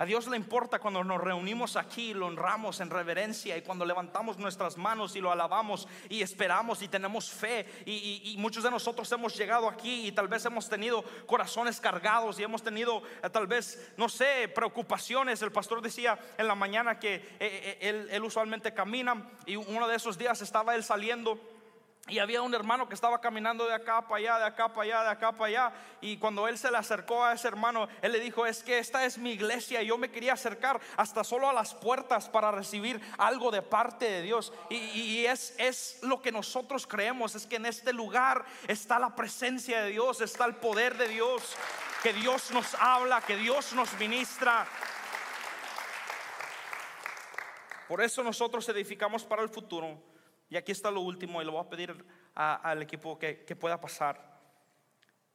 A 0.00 0.06
Dios 0.06 0.26
le 0.28 0.36
importa 0.38 0.78
cuando 0.78 1.04
nos 1.04 1.20
reunimos 1.20 1.76
aquí, 1.76 2.14
lo 2.14 2.28
honramos 2.28 2.80
en 2.80 2.88
reverencia 2.88 3.54
y 3.58 3.60
cuando 3.60 3.84
levantamos 3.84 4.38
nuestras 4.38 4.78
manos 4.78 5.14
y 5.14 5.20
lo 5.20 5.30
alabamos 5.30 5.86
y 6.08 6.22
esperamos 6.22 6.80
y 6.80 6.88
tenemos 6.88 7.28
fe. 7.30 7.66
Y, 7.84 8.34
muchos 8.38 8.64
de 8.64 8.70
nosotros 8.70 9.12
hemos 9.12 9.36
llegado 9.36 9.68
aquí 9.68 10.06
y 10.06 10.12
tal 10.12 10.26
vez 10.26 10.42
hemos 10.46 10.70
tenido 10.70 11.04
corazones 11.26 11.82
cargados 11.82 12.40
y 12.40 12.44
hemos 12.44 12.62
tenido 12.62 13.02
eh, 13.22 13.28
tal 13.28 13.46
vez, 13.46 13.92
no 13.98 14.08
sé, 14.08 14.48
preocupaciones. 14.48 15.42
El 15.42 15.52
pastor 15.52 15.82
decía 15.82 16.18
en 16.38 16.48
la 16.48 16.54
mañana 16.54 16.98
que 16.98 17.16
eh, 17.16 17.22
eh, 17.38 17.78
él, 17.82 18.08
él 18.10 18.24
usualmente 18.24 18.72
camina 18.72 19.30
y 19.44 19.56
uno 19.56 19.86
de 19.86 19.96
esos 19.96 20.16
días 20.16 20.40
estaba 20.40 20.76
él 20.76 20.82
saliendo 20.82 21.38
y 22.11 22.18
había 22.18 22.42
un 22.42 22.53
hermano 22.53 22.88
que 22.88 22.94
estaba 22.94 23.20
caminando 23.20 23.66
de 23.66 23.73
acá 23.73 24.03
para 24.03 24.16
allá, 24.16 24.38
de 24.38 24.44
acá 24.46 24.68
para 24.68 24.83
allá, 24.83 25.03
de 25.05 25.09
acá 25.11 25.33
para 25.33 25.46
allá. 25.46 25.73
Y 26.01 26.16
cuando 26.16 26.49
él 26.49 26.59
se 26.59 26.70
le 26.70 26.77
acercó 26.77 27.25
a 27.25 27.35
ese 27.35 27.46
hermano, 27.46 27.88
él 28.03 28.11
le 28.11 28.18
dijo, 28.18 28.44
es 28.46 28.64
que 28.64 28.79
esta 28.79 29.05
es 29.05 29.16
mi 29.16 29.31
iglesia. 29.31 29.81
Y 29.81 29.87
yo 29.87 29.96
me 29.96 30.11
quería 30.11 30.33
acercar 30.33 30.81
hasta 30.96 31.23
solo 31.23 31.49
a 31.49 31.53
las 31.53 31.73
puertas 31.73 32.29
para 32.29 32.51
recibir 32.51 33.01
algo 33.16 33.53
de 33.53 33.62
parte 33.62 34.07
de 34.11 34.23
Dios. 34.23 34.53
Y, 34.70 35.25
es, 35.25 35.55
es 35.57 36.01
lo 36.03 36.20
que 36.20 36.33
nosotros 36.33 36.85
creemos, 36.85 37.37
es 37.37 37.46
que 37.46 37.57
en 37.57 37.66
este 37.66 37.92
lugar 37.92 38.44
está 38.66 38.99
la 38.99 39.14
presencia 39.14 39.83
de 39.85 39.90
Dios, 39.90 40.20
está 40.20 40.46
el 40.46 40.57
poder 40.57 40.96
de 40.96 41.07
Dios, 41.07 41.57
que 42.03 42.12
Dios 42.12 42.51
nos 42.51 42.75
habla, 42.75 43.20
que 43.20 43.37
Dios 43.37 43.73
nos 43.73 43.92
ministra. 44.01 44.66
Por 47.87 48.03
eso 48.03 48.25
nosotros 48.25 48.68
edificamos 48.68 49.25
para 49.25 49.42
el 49.42 49.49
futuro 49.49 50.10
y 50.50 50.56
aquí 50.56 50.72
está 50.72 50.90
lo 50.90 51.00
último 51.00 51.40
y 51.40 51.44
lo 51.44 51.52
voy 51.52 51.64
a 51.64 51.70
pedir 51.70 52.04
al 52.34 52.82
equipo 52.82 53.18
que, 53.18 53.44
que 53.44 53.56
pueda 53.56 53.80
pasar. 53.80 54.38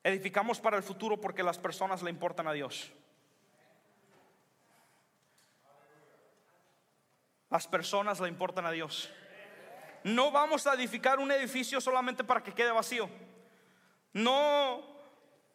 Edificamos 0.04 0.60
para 0.60 0.78
el 0.78 0.84
futuro 0.84 1.20
porque 1.20 1.42
las 1.42 1.58
personas 1.58 2.04
le 2.04 2.12
importan 2.12 2.48
a 2.48 2.54
Dios. 2.54 2.92
Las 7.50 7.66
personas 7.66 8.20
le 8.20 8.28
importan 8.28 8.66
a 8.66 8.72
Dios. 8.72 9.10
No 10.04 10.30
vamos 10.32 10.68
a 10.68 10.74
edificar 10.74 11.18
un 11.18 11.32
edificio 11.32 11.80
solamente 11.80 12.24
para 12.24 12.44
que 12.44 12.54
quede 12.54 12.72
vacío. 12.72 13.10
No 14.14 14.95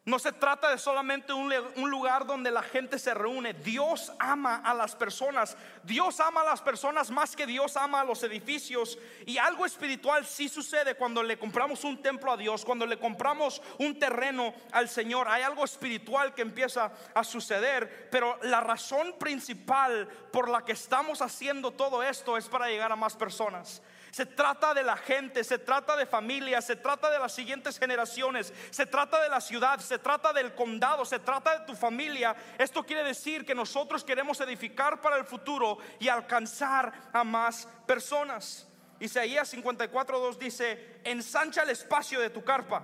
No 0.03 0.17
se 0.17 0.31
trata 0.31 0.71
de 0.71 0.79
solamente 0.79 1.31
un, 1.31 1.53
un 1.75 1.91
lugar 1.91 2.25
donde 2.25 2.49
la 2.49 2.63
gente 2.63 2.97
se 2.97 3.13
reúne. 3.13 3.53
Dios 3.53 4.11
ama 4.17 4.55
a 4.65 4.73
las 4.73 4.95
personas. 4.95 5.55
Dios 5.83 6.19
ama 6.19 6.41
a 6.41 6.45
las 6.45 6.61
personas 6.61 7.11
más 7.11 7.35
que 7.35 7.45
Dios 7.45 7.77
ama 7.77 8.01
a 8.01 8.03
los 8.03 8.23
edificios. 8.23 8.97
Y 9.27 9.37
algo 9.37 9.63
espiritual 9.63 10.25
sí 10.25 10.49
sucede 10.49 10.95
cuando 10.95 11.21
le 11.21 11.37
compramos 11.37 11.83
un 11.83 12.01
templo 12.01 12.31
a 12.31 12.37
Dios, 12.37 12.65
cuando 12.65 12.87
le 12.87 12.97
compramos 12.97 13.61
un 13.77 13.99
terreno 13.99 14.55
al 14.71 14.89
Señor. 14.89 15.27
Hay 15.27 15.43
algo 15.43 15.63
espiritual 15.63 16.33
que 16.33 16.41
empieza 16.41 16.91
a 17.13 17.23
suceder. 17.23 18.09
Pero 18.09 18.39
la 18.41 18.59
razón 18.59 19.13
principal 19.19 20.07
por 20.31 20.49
la 20.49 20.65
que 20.65 20.71
estamos 20.71 21.21
haciendo 21.21 21.69
todo 21.69 22.01
esto 22.01 22.37
es 22.37 22.49
para 22.49 22.69
llegar 22.69 22.91
a 22.91 22.95
más 22.95 23.15
personas. 23.15 23.83
Se 24.11 24.25
trata 24.25 24.73
de 24.73 24.83
la 24.83 24.97
gente, 24.97 25.41
se 25.43 25.57
trata 25.57 25.95
de 25.95 26.05
familia, 26.05 26.61
se 26.61 26.75
trata 26.75 27.09
de 27.09 27.17
las 27.17 27.31
siguientes 27.31 27.79
generaciones, 27.79 28.53
se 28.69 28.85
trata 28.85 29.21
de 29.21 29.29
la 29.29 29.39
ciudad, 29.39 29.79
se 29.79 29.97
trata 29.97 30.33
del 30.33 30.53
condado, 30.53 31.05
se 31.05 31.19
trata 31.19 31.59
de 31.59 31.65
tu 31.65 31.75
familia. 31.75 32.35
Esto 32.57 32.83
quiere 32.83 33.05
decir 33.05 33.45
que 33.45 33.55
nosotros 33.55 34.03
queremos 34.03 34.41
edificar 34.41 34.99
para 34.99 35.15
el 35.15 35.23
futuro 35.23 35.77
y 35.97 36.09
alcanzar 36.09 36.91
a 37.13 37.23
más 37.23 37.69
personas. 37.87 38.67
Isaías 38.99 39.53
54:2 39.53 40.37
dice, 40.37 40.99
ensancha 41.05 41.63
el 41.63 41.69
espacio 41.69 42.19
de 42.19 42.29
tu 42.29 42.43
carpa 42.43 42.83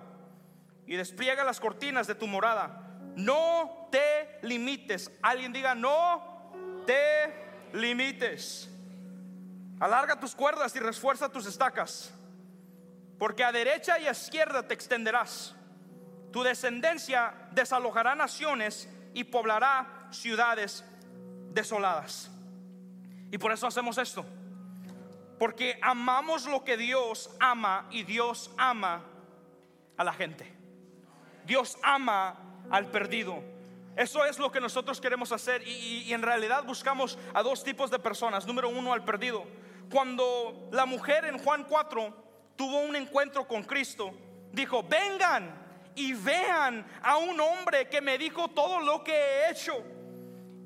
y 0.86 0.96
despliega 0.96 1.44
las 1.44 1.60
cortinas 1.60 2.08
de 2.08 2.16
tu 2.16 2.26
morada. 2.26 2.84
No 3.18 3.90
te 3.92 4.40
limites. 4.44 5.12
Alguien 5.22 5.52
diga, 5.52 5.76
no 5.76 6.84
te 6.86 7.70
limites. 7.74 8.70
Alarga 9.80 10.20
tus 10.20 10.34
cuerdas 10.34 10.76
y 10.76 10.80
refuerza 10.80 11.30
tus 11.30 11.46
estacas, 11.46 12.12
porque 13.20 13.44
a 13.44 13.52
derecha 13.52 14.00
y 14.00 14.08
a 14.08 14.12
izquierda 14.12 14.68
te 14.68 14.74
extenderás. 14.74 15.56
Tu 16.32 16.44
descendencia 16.44 17.34
desalojará 17.52 18.16
naciones 18.16 18.90
y 19.14 19.24
poblará 19.24 20.08
ciudades 20.12 20.84
desoladas. 21.52 22.32
Y 23.32 23.38
por 23.38 23.52
eso 23.52 23.68
hacemos 23.68 23.98
esto, 23.98 24.26
porque 25.38 25.78
amamos 25.82 26.46
lo 26.46 26.64
que 26.64 26.78
Dios 26.78 27.30
ama 27.40 27.88
y 27.92 28.04
Dios 28.04 28.52
ama 28.58 29.04
a 29.98 30.04
la 30.04 30.14
gente. 30.14 30.52
Dios 31.46 31.78
ama 31.84 32.36
al 32.70 32.88
perdido. 32.88 33.44
Eso 33.96 34.24
es 34.26 34.38
lo 34.38 34.52
que 34.52 34.62
nosotros 34.62 35.02
queremos 35.02 35.32
hacer 35.32 35.68
y, 35.68 36.14
en 36.14 36.22
realidad 36.22 36.64
buscamos 36.64 37.18
a 37.34 37.42
dos 37.42 37.64
tipos 37.64 37.90
de 37.90 37.98
personas. 37.98 38.46
Número 38.46 38.70
uno, 38.70 38.94
al 38.94 39.04
perdido. 39.04 39.46
Cuando 39.92 40.70
la 40.72 40.86
mujer 40.86 41.26
en 41.26 41.38
Juan 41.38 41.64
4 41.64 42.14
tuvo 42.56 42.82
un 42.82 42.96
encuentro 42.96 43.48
con 43.48 43.64
Cristo, 43.64 44.14
dijo, 44.52 44.84
vengan 44.84 45.68
y 45.96 46.14
vean 46.14 46.86
a 47.02 47.18
un 47.18 47.40
hombre 47.40 47.90
que 47.90 48.02
me 48.02 48.18
dijo 48.18 48.50
todo 48.50 48.80
lo 48.80 49.04
que 49.04 49.14
he 49.14 49.52
hecho. 49.52 49.84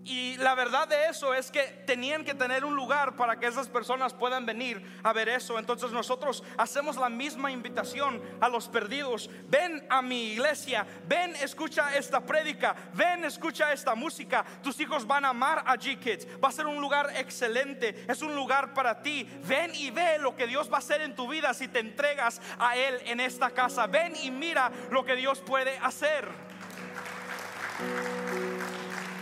Y 0.03 0.35
la 0.37 0.55
verdad 0.55 0.87
de 0.87 1.09
eso 1.09 1.33
es 1.33 1.51
que 1.51 1.61
tenían 1.85 2.23
que 2.23 2.33
tener 2.33 2.65
un 2.65 2.75
lugar 2.75 3.15
para 3.15 3.39
que 3.39 3.45
esas 3.45 3.69
personas 3.69 4.13
puedan 4.13 4.45
venir 4.47 4.99
a 5.03 5.13
ver 5.13 5.29
eso. 5.29 5.59
Entonces 5.59 5.91
nosotros 5.91 6.43
hacemos 6.57 6.97
la 6.97 7.09
misma 7.09 7.51
invitación 7.51 8.19
a 8.39 8.49
los 8.49 8.67
perdidos. 8.67 9.29
Ven 9.47 9.85
a 9.89 10.01
mi 10.01 10.31
iglesia, 10.31 10.87
ven, 11.07 11.35
escucha 11.35 11.95
esta 11.95 12.19
prédica, 12.19 12.75
ven, 12.93 13.25
escucha 13.25 13.71
esta 13.71 13.93
música. 13.93 14.43
Tus 14.63 14.79
hijos 14.79 15.05
van 15.05 15.25
a 15.25 15.29
amar 15.29 15.63
a 15.67 15.75
G-Kids. 15.75 16.27
Va 16.43 16.49
a 16.49 16.51
ser 16.51 16.65
un 16.65 16.81
lugar 16.81 17.13
excelente, 17.17 18.05
es 18.07 18.23
un 18.23 18.35
lugar 18.35 18.73
para 18.73 19.03
ti. 19.03 19.29
Ven 19.43 19.71
y 19.75 19.91
ve 19.91 20.17
lo 20.17 20.35
que 20.35 20.47
Dios 20.47 20.71
va 20.71 20.77
a 20.77 20.79
hacer 20.79 21.01
en 21.01 21.15
tu 21.15 21.27
vida 21.27 21.53
si 21.53 21.67
te 21.67 21.79
entregas 21.79 22.41
a 22.57 22.75
Él 22.75 22.99
en 23.05 23.19
esta 23.19 23.51
casa. 23.51 23.85
Ven 23.85 24.15
y 24.23 24.31
mira 24.31 24.71
lo 24.89 25.05
que 25.05 25.15
Dios 25.15 25.41
puede 25.41 25.77
hacer. 25.77 26.50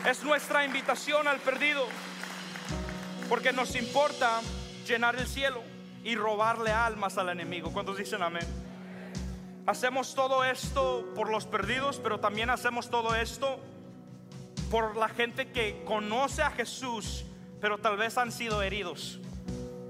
Es 0.10 0.24
nuestra 0.24 0.66
invitación 0.66 1.28
al 1.28 1.40
perdido. 1.40 1.86
Porque 3.28 3.52
nos 3.54 3.76
importa 3.76 4.42
llenar 4.88 5.16
el 5.16 5.28
cielo 5.28 5.62
y 6.04 6.16
robarle 6.16 6.72
almas 6.72 7.18
al 7.18 7.30
enemigo. 7.30 7.72
¿Cuántos 7.72 7.98
dicen 7.98 8.24
amén? 8.24 8.46
Hacemos 9.68 10.16
todo 10.16 10.44
esto 10.44 11.06
por 11.16 11.30
los 11.30 11.46
perdidos, 11.46 12.00
pero 12.02 12.20
también 12.20 12.50
hacemos 12.50 12.90
todo 12.90 13.14
esto 13.14 13.60
por 14.72 14.96
la 14.98 15.10
gente 15.10 15.52
que 15.52 15.84
conoce 15.86 16.42
a 16.42 16.50
Jesús, 16.52 17.26
pero 17.62 17.78
tal 17.78 17.98
vez 17.98 18.18
han 18.18 18.32
sido 18.32 18.64
heridos. 18.64 19.20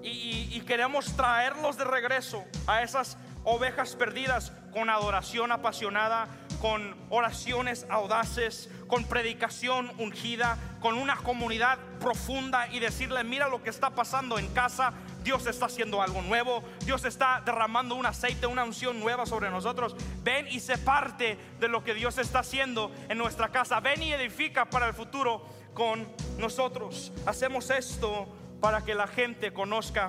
Y, 0.04 0.10
y- 0.10 0.50
y 0.52 0.62
queremos 0.62 1.16
traerlos 1.16 1.78
de 1.78 1.86
regreso 1.86 2.44
a 2.68 2.82
esas 2.84 3.18
ovejas 3.44 3.96
perdidas 3.96 4.52
con 4.72 4.90
adoración 4.90 5.52
apasionada, 5.52 6.28
con 6.62 6.96
oraciones 7.10 7.86
audaces, 7.90 8.70
con 8.88 9.06
predicación 9.06 9.92
ungida, 9.98 10.58
con 10.82 10.98
una 10.98 11.16
comunidad 11.18 11.78
profunda 12.00 12.68
y 12.68 12.80
decirle, 12.80 13.24
mira 13.24 13.48
lo 13.48 13.64
que 13.64 13.70
está 13.70 13.92
pasando 13.92 14.38
en 14.38 14.48
casa, 14.54 14.94
Dios 15.24 15.46
está 15.48 15.66
haciendo 15.68 16.02
algo 16.02 16.22
nuevo, 16.22 16.64
Dios 16.86 17.06
está 17.06 17.42
derramando 17.46 17.96
un 17.96 18.06
aceite, 18.06 18.48
una 18.48 18.64
unción 18.64 19.00
nueva 19.00 19.26
sobre 19.26 19.50
nosotros. 19.50 19.96
Ven 20.24 20.48
y 20.50 20.60
sé 20.60 20.78
parte 20.78 21.38
de 21.60 21.68
lo 21.68 21.84
que 21.84 21.94
Dios 21.94 22.18
está 22.18 22.40
haciendo 22.40 22.92
en 23.10 23.18
nuestra 23.18 23.50
casa. 23.50 23.80
Ven 23.80 24.02
y 24.02 24.14
edifica 24.14 24.70
para 24.70 24.88
el 24.88 24.94
futuro 24.94 25.46
con 25.74 26.08
nosotros. 26.38 27.12
Hacemos 27.26 27.70
esto 27.70 28.28
para 28.62 28.84
que 28.84 28.96
la 28.96 29.08
gente 29.08 29.54
conozca 29.54 30.08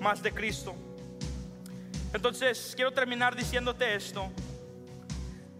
más 0.00 0.22
de 0.22 0.32
Cristo. 0.32 0.74
Entonces, 2.12 2.74
quiero 2.76 2.92
terminar 2.92 3.34
diciéndote 3.34 3.94
esto. 3.94 4.30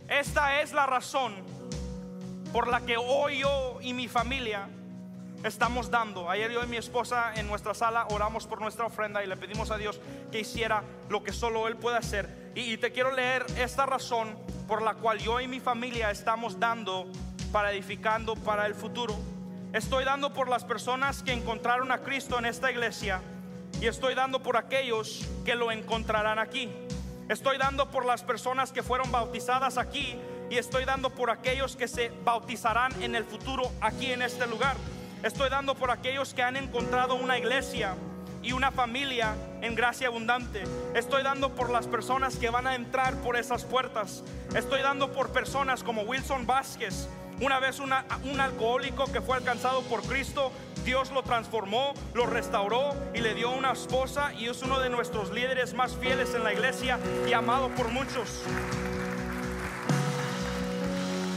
Esta 0.08 0.60
es 0.60 0.72
la 0.72 0.84
razón 0.84 1.34
por 2.52 2.68
la 2.68 2.82
que 2.82 2.98
hoy 2.98 3.38
yo 3.38 3.78
y 3.80 3.94
mi 3.94 4.06
familia 4.08 4.68
estamos 5.42 5.90
dando. 5.90 6.28
Ayer 6.28 6.52
yo 6.52 6.62
y 6.62 6.66
mi 6.66 6.76
esposa 6.76 7.32
en 7.36 7.46
nuestra 7.46 7.72
sala 7.72 8.06
oramos 8.10 8.46
por 8.46 8.60
nuestra 8.60 8.84
ofrenda 8.84 9.24
y 9.24 9.26
le 9.26 9.38
pedimos 9.38 9.70
a 9.70 9.78
Dios 9.78 9.98
que 10.30 10.40
hiciera 10.40 10.84
lo 11.08 11.24
que 11.24 11.32
solo 11.32 11.66
Él 11.68 11.76
puede 11.76 11.96
hacer. 11.96 12.52
Y, 12.54 12.72
y 12.72 12.76
te 12.76 12.92
quiero 12.92 13.12
leer 13.12 13.46
esta 13.56 13.86
razón 13.86 14.36
por 14.68 14.82
la 14.82 14.94
cual 14.94 15.18
yo 15.18 15.40
y 15.40 15.48
mi 15.48 15.60
familia 15.60 16.10
estamos 16.10 16.60
dando 16.60 17.06
para 17.50 17.72
edificando 17.72 18.36
para 18.36 18.66
el 18.66 18.74
futuro. 18.74 19.16
Estoy 19.72 20.04
dando 20.04 20.34
por 20.34 20.50
las 20.50 20.64
personas 20.64 21.22
que 21.22 21.32
encontraron 21.32 21.90
a 21.90 22.02
Cristo 22.02 22.38
en 22.38 22.44
esta 22.44 22.70
iglesia 22.70 23.22
y 23.80 23.86
estoy 23.86 24.14
dando 24.14 24.42
por 24.42 24.56
aquellos 24.56 25.26
que 25.44 25.54
lo 25.54 25.72
encontrarán 25.72 26.38
aquí. 26.38 26.68
Estoy 27.28 27.58
dando 27.58 27.90
por 27.90 28.04
las 28.04 28.22
personas 28.22 28.72
que 28.72 28.82
fueron 28.82 29.10
bautizadas 29.10 29.78
aquí 29.78 30.16
y 30.50 30.58
estoy 30.58 30.84
dando 30.84 31.10
por 31.10 31.30
aquellos 31.30 31.76
que 31.76 31.88
se 31.88 32.12
bautizarán 32.24 32.92
en 33.02 33.14
el 33.14 33.24
futuro 33.24 33.70
aquí 33.80 34.12
en 34.12 34.22
este 34.22 34.46
lugar. 34.46 34.76
Estoy 35.22 35.48
dando 35.48 35.74
por 35.74 35.90
aquellos 35.90 36.34
que 36.34 36.42
han 36.42 36.56
encontrado 36.56 37.14
una 37.14 37.38
iglesia 37.38 37.94
y 38.42 38.52
una 38.52 38.72
familia 38.72 39.34
en 39.60 39.74
gracia 39.74 40.08
abundante. 40.08 40.64
Estoy 40.94 41.22
dando 41.22 41.54
por 41.54 41.70
las 41.70 41.86
personas 41.86 42.36
que 42.36 42.50
van 42.50 42.66
a 42.66 42.74
entrar 42.74 43.14
por 43.22 43.36
esas 43.36 43.64
puertas. 43.64 44.24
Estoy 44.54 44.82
dando 44.82 45.12
por 45.12 45.30
personas 45.30 45.82
como 45.82 46.02
Wilson 46.02 46.46
Vázquez, 46.46 47.08
una 47.40 47.60
vez 47.60 47.78
un 47.80 47.92
alcohólico 48.40 49.10
que 49.12 49.20
fue 49.20 49.36
alcanzado 49.36 49.82
por 49.82 50.02
Cristo, 50.02 50.52
Dios 50.84 51.12
lo 51.12 51.22
transformó, 51.22 51.94
lo 52.14 52.26
restauró 52.26 52.94
y 53.14 53.20
le 53.20 53.34
dio 53.34 53.50
una 53.50 53.72
esposa 53.72 54.32
y 54.34 54.48
es 54.48 54.62
uno 54.62 54.80
de 54.80 54.90
nuestros 54.90 55.32
líderes 55.32 55.74
más 55.74 55.96
fieles 55.96 56.34
en 56.34 56.42
la 56.42 56.52
iglesia 56.52 56.98
y 57.28 57.32
amado 57.32 57.68
por 57.70 57.88
muchos. 57.88 58.42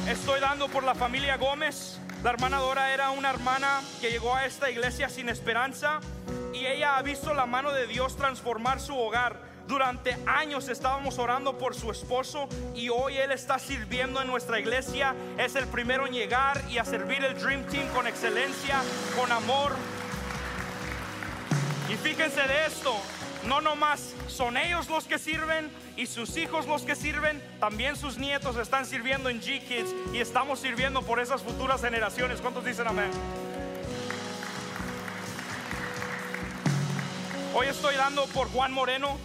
Estoy 0.09 0.39
dando 0.39 0.67
por 0.67 0.83
la 0.83 0.95
familia 0.95 1.37
Gómez. 1.37 1.99
La 2.23 2.31
hermana 2.31 2.57
Dora 2.57 2.91
era 2.91 3.11
una 3.11 3.29
hermana 3.29 3.81
que 4.01 4.09
llegó 4.09 4.33
a 4.35 4.45
esta 4.45 4.71
iglesia 4.71 5.09
sin 5.09 5.29
esperanza 5.29 5.99
y 6.53 6.65
ella 6.65 6.97
ha 6.97 7.01
visto 7.03 7.33
la 7.33 7.45
mano 7.45 7.71
de 7.71 7.85
Dios 7.85 8.15
transformar 8.15 8.79
su 8.79 8.97
hogar. 8.97 9.54
Durante 9.67 10.15
años 10.27 10.69
estábamos 10.69 11.17
orando 11.17 11.57
por 11.57 11.73
su 11.73 11.89
esposo 11.89 12.47
y 12.75 12.89
hoy 12.89 13.17
él 13.17 13.31
está 13.31 13.57
sirviendo 13.57 14.21
en 14.21 14.27
nuestra 14.27 14.59
iglesia. 14.59 15.15
Es 15.39 15.55
el 15.55 15.65
primero 15.67 16.05
en 16.05 16.13
llegar 16.13 16.61
y 16.69 16.77
a 16.77 16.85
servir 16.85 17.23
el 17.23 17.33
Dream 17.39 17.63
Team 17.65 17.87
con 17.89 18.05
excelencia, 18.05 18.81
con 19.19 19.31
amor. 19.31 19.75
Y 21.89 21.95
fíjense 21.95 22.41
de 22.41 22.65
esto, 22.67 22.95
no 23.47 23.59
nomás 23.59 24.13
son 24.27 24.55
ellos 24.57 24.87
los 24.89 25.05
que 25.05 25.17
sirven 25.17 25.71
y 25.97 26.05
sus 26.05 26.37
hijos 26.37 26.67
los 26.67 26.83
que 26.83 26.95
sirven, 26.95 27.41
también 27.59 27.95
sus 27.95 28.17
nietos 28.17 28.57
están 28.57 28.85
sirviendo 28.85 29.29
en 29.29 29.41
G-Kids 29.41 30.13
y 30.13 30.19
estamos 30.19 30.59
sirviendo 30.59 31.01
por 31.01 31.19
esas 31.19 31.41
futuras 31.41 31.81
generaciones. 31.81 32.39
¿Cuántos 32.39 32.65
dicen 32.65 32.87
amén? 32.87 33.09
Hoy 37.55 37.67
estoy 37.67 37.95
dando 37.95 38.25
por 38.27 38.47
Juan 38.49 38.71
Moreno. 38.71 39.17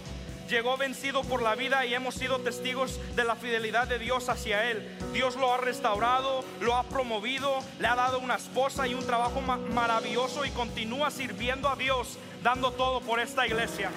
Llegó 0.51 0.75
vencido 0.75 1.23
por 1.23 1.41
la 1.41 1.55
vida 1.55 1.85
y 1.85 1.93
hemos 1.93 2.15
sido 2.15 2.39
testigos 2.39 2.99
de 3.15 3.23
la 3.23 3.37
fidelidad 3.37 3.87
de 3.87 3.97
Dios 3.97 4.27
hacia 4.27 4.69
él. 4.69 4.85
Dios 5.13 5.37
lo 5.37 5.53
ha 5.53 5.57
restaurado, 5.57 6.43
lo 6.59 6.75
ha 6.75 6.83
promovido, 6.83 7.59
le 7.79 7.87
ha 7.87 7.95
dado 7.95 8.19
una 8.19 8.35
esposa 8.35 8.85
y 8.85 8.93
un 8.93 9.07
trabajo 9.07 9.39
ma- 9.39 9.55
maravilloso 9.55 10.43
y 10.43 10.49
continúa 10.49 11.09
sirviendo 11.09 11.69
a 11.69 11.77
Dios, 11.77 12.17
dando 12.43 12.73
todo 12.73 12.99
por 12.99 13.21
esta 13.21 13.47
iglesia. 13.47 13.91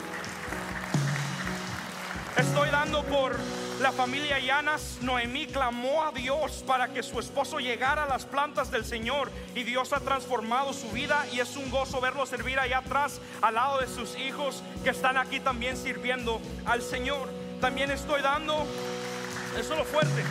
Estoy 2.37 2.71
dando 2.71 3.03
por 3.03 3.37
la 3.85 3.93
familia 3.93 4.39
Llanas, 4.39 4.97
Noemí 5.03 5.47
clamó 5.47 6.05
a 6.05 6.11
Dios 6.11 6.65
para 6.67 6.95
que 6.95 7.03
su 7.03 7.21
esposo 7.21 7.59
llegara 7.59 8.05
a 8.05 8.09
las 8.09 8.25
plantas 8.25 8.71
del 8.71 8.83
Señor 8.83 9.31
y 9.55 9.63
Dios 9.63 9.93
ha 9.93 10.01
transformado 10.01 10.73
su 10.73 10.91
vida 10.91 11.27
y 11.35 11.41
es 11.41 11.55
un 11.55 11.71
gozo 11.71 12.01
verlo 12.01 12.25
servir 12.25 12.59
allá 12.59 12.79
atrás 12.79 13.21
al 13.43 13.57
lado 13.57 13.81
de 13.81 13.87
sus 13.87 14.19
hijos 14.19 14.63
que 14.85 14.89
están 14.89 15.19
aquí 15.19 15.39
también 15.39 15.77
sirviendo 15.77 16.41
al 16.65 16.81
Señor. 16.81 17.29
También 17.61 17.91
estoy 17.91 18.23
dando, 18.23 18.67
eso 19.59 19.75
es 19.75 19.79
lo 19.79 19.85
fuerte. 19.85 20.25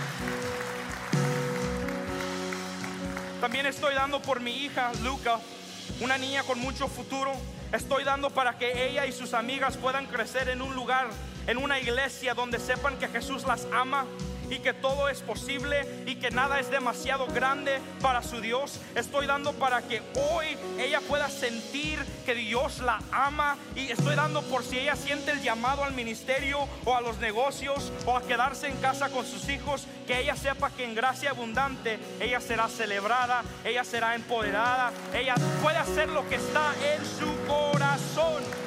También 3.39 3.67
estoy 3.67 3.93
dando 3.93 4.19
por 4.19 4.39
mi 4.39 4.63
hija 4.65 4.91
Luca, 5.03 5.37
una 5.99 6.17
niña 6.17 6.41
con 6.41 6.57
mucho 6.57 6.87
futuro. 6.87 7.31
Estoy 7.71 8.03
dando 8.03 8.31
para 8.31 8.57
que 8.57 8.89
ella 8.89 9.05
y 9.05 9.11
sus 9.11 9.35
amigas 9.35 9.77
puedan 9.77 10.07
crecer 10.07 10.49
en 10.49 10.63
un 10.63 10.73
lugar, 10.73 11.09
en 11.47 11.57
una 11.57 11.79
iglesia 11.79 12.33
donde 12.33 12.59
sepan 12.59 12.97
que 12.97 13.07
Jesús 13.07 13.43
las 13.45 13.67
ama 13.71 14.05
y 14.49 14.59
que 14.59 14.73
todo 14.73 15.09
es 15.09 15.21
posible 15.21 15.85
y 16.05 16.15
que 16.15 16.31
nada 16.31 16.59
es 16.59 16.69
demasiado 16.69 17.27
grande 17.27 17.79
para 18.01 18.21
su 18.21 18.41
Dios. 18.41 18.79
Estoy 18.95 19.25
dando 19.25 19.53
para 19.53 19.81
que 19.81 20.01
hoy 20.15 20.57
ella 20.79 21.01
pueda 21.01 21.29
sentir 21.29 21.99
que 22.25 22.35
Dios 22.35 22.79
la 22.79 22.99
ama 23.11 23.57
y 23.75 23.91
estoy 23.91 24.15
dando 24.15 24.41
por 24.43 24.63
si 24.63 24.79
ella 24.79 24.95
siente 24.95 25.31
el 25.31 25.41
llamado 25.41 25.83
al 25.83 25.93
ministerio 25.93 26.67
o 26.85 26.95
a 26.95 27.01
los 27.01 27.17
negocios 27.17 27.91
o 28.05 28.15
a 28.15 28.21
quedarse 28.21 28.67
en 28.67 28.77
casa 28.77 29.09
con 29.09 29.25
sus 29.25 29.49
hijos, 29.49 29.87
que 30.05 30.19
ella 30.19 30.35
sepa 30.35 30.69
que 30.69 30.83
en 30.83 30.95
gracia 30.95 31.31
abundante 31.31 31.99
ella 32.19 32.39
será 32.39 32.67
celebrada, 32.67 33.43
ella 33.63 33.83
será 33.83 34.15
empoderada, 34.15 34.91
ella 35.13 35.35
puede 35.61 35.77
hacer 35.77 36.09
lo 36.09 36.27
que 36.29 36.35
está 36.35 36.73
en 36.93 37.05
su 37.05 37.47
corazón. 37.47 38.62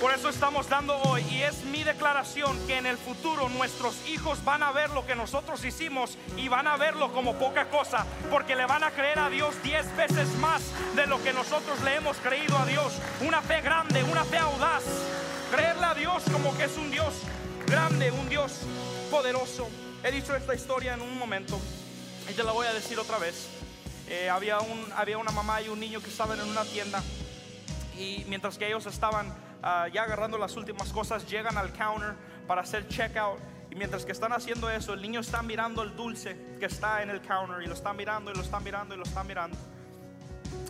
Por 0.00 0.12
eso 0.12 0.28
estamos 0.28 0.68
dando 0.68 0.94
hoy 1.04 1.24
y 1.30 1.42
es 1.42 1.64
mi 1.64 1.82
declaración 1.82 2.54
que 2.66 2.76
en 2.76 2.84
el 2.84 2.98
futuro 2.98 3.48
nuestros 3.48 4.06
hijos 4.08 4.44
van 4.44 4.62
a 4.62 4.70
ver 4.70 4.90
lo 4.90 5.06
que 5.06 5.14
nosotros 5.14 5.64
hicimos 5.64 6.18
y 6.36 6.48
van 6.48 6.66
a 6.66 6.76
verlo 6.76 7.14
como 7.14 7.38
poca 7.38 7.70
cosa, 7.70 8.04
porque 8.30 8.54
le 8.54 8.66
van 8.66 8.84
a 8.84 8.90
creer 8.90 9.18
a 9.18 9.30
Dios 9.30 9.54
diez 9.62 9.86
veces 9.96 10.28
más 10.38 10.60
de 10.94 11.06
lo 11.06 11.22
que 11.22 11.32
nosotros 11.32 11.80
le 11.82 11.94
hemos 11.94 12.18
creído 12.18 12.58
a 12.58 12.66
Dios. 12.66 12.92
Una 13.22 13.40
fe 13.40 13.62
grande, 13.62 14.02
una 14.04 14.24
fe 14.24 14.36
audaz. 14.36 14.84
Creerle 15.50 15.86
a 15.86 15.94
Dios 15.94 16.22
como 16.30 16.54
que 16.58 16.64
es 16.64 16.76
un 16.76 16.90
Dios 16.90 17.14
grande, 17.66 18.10
un 18.10 18.28
Dios 18.28 18.52
poderoso. 19.10 19.66
He 20.04 20.12
dicho 20.12 20.36
esta 20.36 20.54
historia 20.54 20.92
en 20.92 21.00
un 21.00 21.18
momento 21.18 21.58
y 22.28 22.34
te 22.34 22.44
la 22.44 22.52
voy 22.52 22.66
a 22.66 22.74
decir 22.74 22.98
otra 22.98 23.16
vez. 23.18 23.48
Eh, 24.08 24.28
había, 24.28 24.60
un, 24.60 24.92
había 24.94 25.16
una 25.16 25.32
mamá 25.32 25.62
y 25.62 25.70
un 25.70 25.80
niño 25.80 26.02
que 26.02 26.10
estaban 26.10 26.38
en 26.38 26.46
una 26.46 26.64
tienda 26.64 27.02
y 27.96 28.24
mientras 28.28 28.58
que 28.58 28.66
ellos 28.66 28.86
estaban 28.86 29.28
uh, 29.28 29.88
ya 29.92 30.02
agarrando 30.02 30.38
las 30.38 30.56
últimas 30.56 30.92
cosas, 30.92 31.28
llegan 31.28 31.56
al 31.56 31.72
counter 31.72 32.14
para 32.46 32.62
hacer 32.62 32.86
checkout. 32.88 33.38
Y 33.70 33.74
mientras 33.74 34.04
que 34.04 34.12
están 34.12 34.32
haciendo 34.32 34.70
eso, 34.70 34.94
el 34.94 35.02
niño 35.02 35.20
está 35.20 35.42
mirando 35.42 35.82
el 35.82 35.96
dulce 35.96 36.56
que 36.58 36.66
está 36.66 37.02
en 37.02 37.10
el 37.10 37.20
counter 37.20 37.62
y 37.62 37.66
lo 37.66 37.74
está 37.74 37.92
mirando 37.92 38.30
y 38.30 38.34
lo 38.34 38.42
está 38.42 38.60
mirando 38.60 38.94
y 38.94 38.98
lo 38.98 39.04
está 39.04 39.24
mirando. 39.24 39.56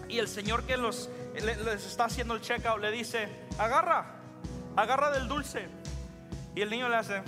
Y 0.08 0.18
el 0.18 0.28
señor 0.28 0.62
que 0.64 0.76
los, 0.76 1.10
les 1.34 1.84
está 1.84 2.04
haciendo 2.04 2.34
el 2.34 2.40
checkout 2.40 2.80
le 2.80 2.90
dice, 2.90 3.28
agarra, 3.58 4.06
agarra 4.76 5.10
del 5.10 5.28
dulce. 5.28 5.68
Y 6.54 6.62
el 6.62 6.70
niño 6.70 6.88
le 6.88 6.96
hace, 6.96 7.22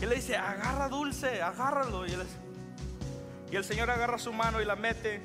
y 0.00 0.06
le 0.06 0.14
dice, 0.14 0.36
agarra 0.36 0.88
dulce, 0.88 1.42
agárralo. 1.42 2.06
Y, 2.06 2.16
y 3.50 3.56
el 3.56 3.64
señor 3.64 3.90
agarra 3.90 4.18
su 4.18 4.32
mano 4.32 4.60
y 4.60 4.64
la 4.64 4.76
mete 4.76 5.20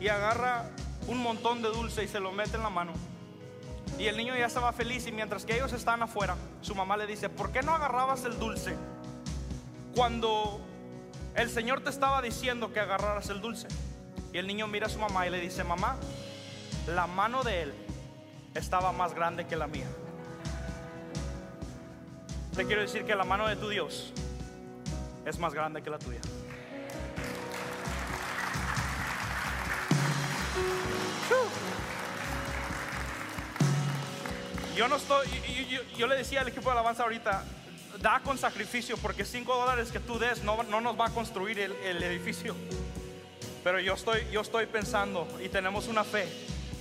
y 0.00 0.08
agarra 0.08 0.70
un 1.06 1.18
montón 1.18 1.62
de 1.62 1.68
dulce 1.68 2.04
y 2.04 2.08
se 2.08 2.20
lo 2.20 2.32
mete 2.32 2.56
en 2.56 2.62
la 2.62 2.70
mano. 2.70 2.92
Y 3.98 4.06
el 4.06 4.16
niño 4.16 4.36
ya 4.36 4.46
estaba 4.46 4.72
feliz 4.72 5.06
y 5.06 5.12
mientras 5.12 5.44
que 5.44 5.54
ellos 5.54 5.72
están 5.72 6.02
afuera, 6.02 6.36
su 6.60 6.74
mamá 6.74 6.96
le 6.96 7.06
dice, 7.06 7.28
¿por 7.28 7.52
qué 7.52 7.62
no 7.62 7.74
agarrabas 7.74 8.24
el 8.24 8.38
dulce 8.38 8.76
cuando 9.94 10.60
el 11.34 11.50
Señor 11.50 11.82
te 11.82 11.90
estaba 11.90 12.22
diciendo 12.22 12.72
que 12.72 12.80
agarraras 12.80 13.28
el 13.28 13.40
dulce? 13.40 13.68
Y 14.32 14.38
el 14.38 14.46
niño 14.46 14.66
mira 14.66 14.86
a 14.86 14.90
su 14.90 14.98
mamá 14.98 15.26
y 15.26 15.30
le 15.30 15.40
dice, 15.40 15.62
mamá, 15.62 15.96
la 16.86 17.06
mano 17.06 17.42
de 17.42 17.62
él 17.62 17.74
estaba 18.54 18.92
más 18.92 19.14
grande 19.14 19.46
que 19.46 19.56
la 19.56 19.66
mía. 19.66 19.88
Te 22.56 22.66
quiero 22.66 22.82
decir 22.82 23.04
que 23.04 23.14
la 23.14 23.24
mano 23.24 23.46
de 23.46 23.56
tu 23.56 23.68
Dios 23.68 24.12
es 25.24 25.38
más 25.38 25.54
grande 25.54 25.82
que 25.82 25.90
la 25.90 25.98
tuya. 25.98 26.20
Yo 34.82 34.88
no 34.88 34.96
estoy, 34.96 35.28
yo, 35.96 36.08
le 36.08 36.16
decía 36.16 36.40
al 36.40 36.48
equipo 36.48 36.64
de 36.64 36.72
alabanza 36.72 37.04
ahorita, 37.04 37.44
da 38.00 38.18
con 38.18 38.36
sacrificio 38.36 38.96
porque 38.96 39.24
cinco 39.24 39.54
dólares 39.54 39.92
que 39.92 40.00
tú 40.00 40.18
des 40.18 40.42
no, 40.42 40.60
no 40.64 40.80
nos 40.80 40.98
va 40.98 41.06
a 41.06 41.10
construir 41.10 41.60
el, 41.60 41.70
el, 41.84 42.02
edificio. 42.02 42.56
Pero 43.62 43.78
yo 43.78 43.94
estoy, 43.94 44.26
yo 44.32 44.40
estoy 44.40 44.66
pensando 44.66 45.28
y 45.40 45.48
tenemos 45.48 45.86
una 45.86 46.02
fe 46.02 46.26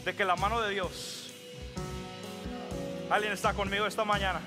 de 0.04 0.16
que 0.16 0.26
la 0.26 0.36
mano 0.36 0.62
de 0.62 0.72
Dios, 0.72 1.32
alguien 3.12 3.34
está 3.34 3.54
conmigo 3.54 3.86
esta 3.86 4.04
mañana, 4.04 4.42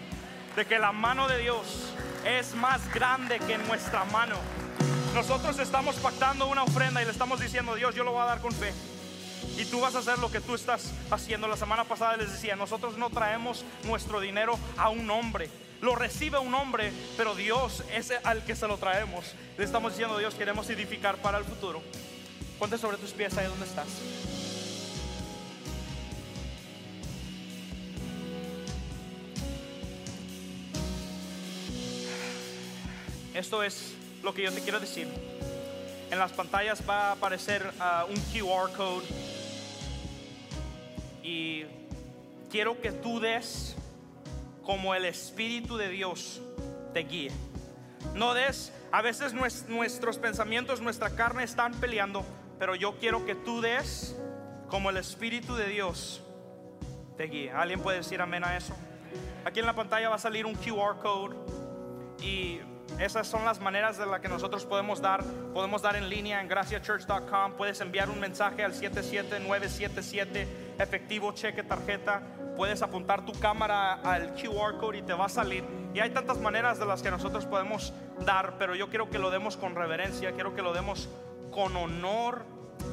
de 0.57 0.67
que 0.67 0.81
la 0.81 0.91
mano 0.91 1.29
de 1.29 1.39
Dios 1.39 1.93
es 2.25 2.57
más 2.57 2.93
grande 2.93 3.39
que 3.39 3.57
nuestra 3.57 4.05
mano. 4.07 4.35
Nosotros 5.15 5.61
estamos 5.61 5.95
pactando 5.99 6.49
una 6.49 6.65
ofrenda 6.65 7.01
y 7.03 7.05
le 7.05 7.13
estamos 7.13 7.39
diciendo, 7.39 7.77
Dios, 7.77 7.95
yo 7.95 8.03
lo 8.03 8.11
voy 8.11 8.23
a 8.23 8.27
dar 8.27 8.41
con 8.41 8.51
fe. 8.51 8.73
Y 9.57 9.65
tú 9.67 9.81
vas 9.81 9.95
a 9.95 10.01
hacer 10.01 10.19
lo 10.19 10.31
que 10.31 10.41
tú 10.41 10.55
estás 10.55 10.93
haciendo. 11.11 11.49
La 11.49 11.57
semana 11.57 11.85
pasada 11.85 12.17
les 12.17 12.33
decía, 12.33 12.57
nosotros 12.57 12.99
no 12.99 13.11
traemos 13.11 13.65
nuestro 13.85 14.21
dinero 14.21 14.59
a 14.77 14.89
un 14.89 15.11
hombre. 15.11 15.49
Lo 15.81 15.95
recibe 15.95 16.39
un 16.39 16.55
hombre, 16.55 16.93
pero 17.17 17.35
Dios 17.35 17.85
es 17.93 18.13
al 18.25 18.45
que 18.45 18.57
se 18.57 18.67
lo 18.67 18.79
traemos. 18.79 19.35
Le 19.59 19.65
estamos 19.65 19.93
diciendo, 19.93 20.19
Dios, 20.19 20.35
queremos 20.35 20.69
edificar 20.71 21.17
para 21.19 21.39
el 21.39 21.45
futuro. 21.45 21.83
Ponte 22.59 22.79
sobre 22.79 22.97
tus 22.97 23.11
pies 23.11 23.37
ahí 23.37 23.47
donde 23.47 23.67
estás. 23.67 23.89
Esto 33.35 33.63
es 33.63 33.93
lo 34.23 34.33
que 34.33 34.43
yo 34.43 34.53
te 34.53 34.61
quiero 34.61 34.79
decir. 34.81 35.09
En 36.11 36.19
las 36.19 36.33
pantallas 36.33 36.83
va 36.89 37.09
a 37.09 37.13
aparecer 37.13 37.73
uh, 37.79 38.11
un 38.11 38.17
QR 38.33 38.71
code 38.77 39.05
y 41.25 41.65
quiero 42.51 42.81
que 42.81 42.93
tú 42.93 43.19
des 43.19 43.75
como 44.63 44.95
el 44.95 45.07
Espíritu 45.07 45.77
de 45.77 45.89
Dios 45.89 46.41
te 46.93 47.01
guíe. 47.01 47.33
No 48.15 48.35
des, 48.35 48.73
a 48.93 49.03
veces 49.03 49.33
nuestros 49.69 50.19
pensamientos, 50.19 50.83
nuestra 50.83 51.11
carne 51.17 51.43
están 51.43 51.73
peleando, 51.75 52.25
pero 52.59 52.77
yo 52.77 52.99
quiero 52.99 53.25
que 53.25 53.35
tú 53.35 53.63
des 53.63 54.15
como 54.69 54.91
el 54.91 54.99
Espíritu 54.99 55.57
de 55.57 55.69
Dios 55.69 56.23
te 57.17 57.25
guíe. 57.25 57.51
¿Alguien 57.51 57.81
puede 57.81 57.99
decir 57.99 58.21
amén 58.21 58.45
a 58.45 58.57
eso? 58.57 58.75
Aquí 59.47 59.61
en 59.61 59.67
la 59.67 59.75
pantalla 59.75 60.11
va 60.11 60.17
a 60.17 60.19
salir 60.19 60.45
un 60.45 60.55
QR 60.55 60.99
code 61.03 61.37
y 62.21 62.61
esas 62.99 63.27
son 63.27 63.47
las 63.47 63.61
maneras 63.61 63.97
de 63.97 64.05
las 64.05 64.21
que 64.21 64.29
nosotros 64.29 64.67
podemos 64.67 65.01
dar. 65.01 65.25
Podemos 65.55 65.81
dar 65.81 65.97
en 65.97 66.11
línea 66.11 66.41
en 66.43 66.49
graciachurch.com. 66.49 67.55
Puedes 67.57 67.81
enviar 67.81 68.11
un 68.11 68.21
mensaje 68.21 68.63
al 68.63 68.75
77977 68.75 70.64
efectivo, 70.79 71.33
cheque, 71.33 71.63
tarjeta. 71.63 72.23
Puedes 72.57 72.83
apuntar 72.83 73.25
tu 73.25 73.33
cámara 73.33 73.95
al 73.95 74.35
QR 74.35 74.79
code 74.79 74.99
y 74.99 75.03
te 75.03 75.13
va 75.13 75.27
a 75.27 75.29
salir. 75.29 75.65
Y 75.93 76.01
hay 76.01 76.11
tantas 76.11 76.39
maneras 76.39 76.79
de 76.79 76.87
las 76.87 77.03
que 77.03 77.11
nosotros 77.11 77.47
podemos 77.47 77.93
dar, 78.25 78.57
pero 78.59 78.75
yo 78.75 78.89
quiero 78.89 79.11
que 79.11 79.19
lo 79.19 79.31
demos 79.31 79.57
con 79.57 79.75
reverencia, 79.75 80.33
quiero 80.33 80.55
que 80.55 80.63
lo 80.63 80.73
demos 80.73 81.09
con 81.51 81.77
honor 81.77 82.45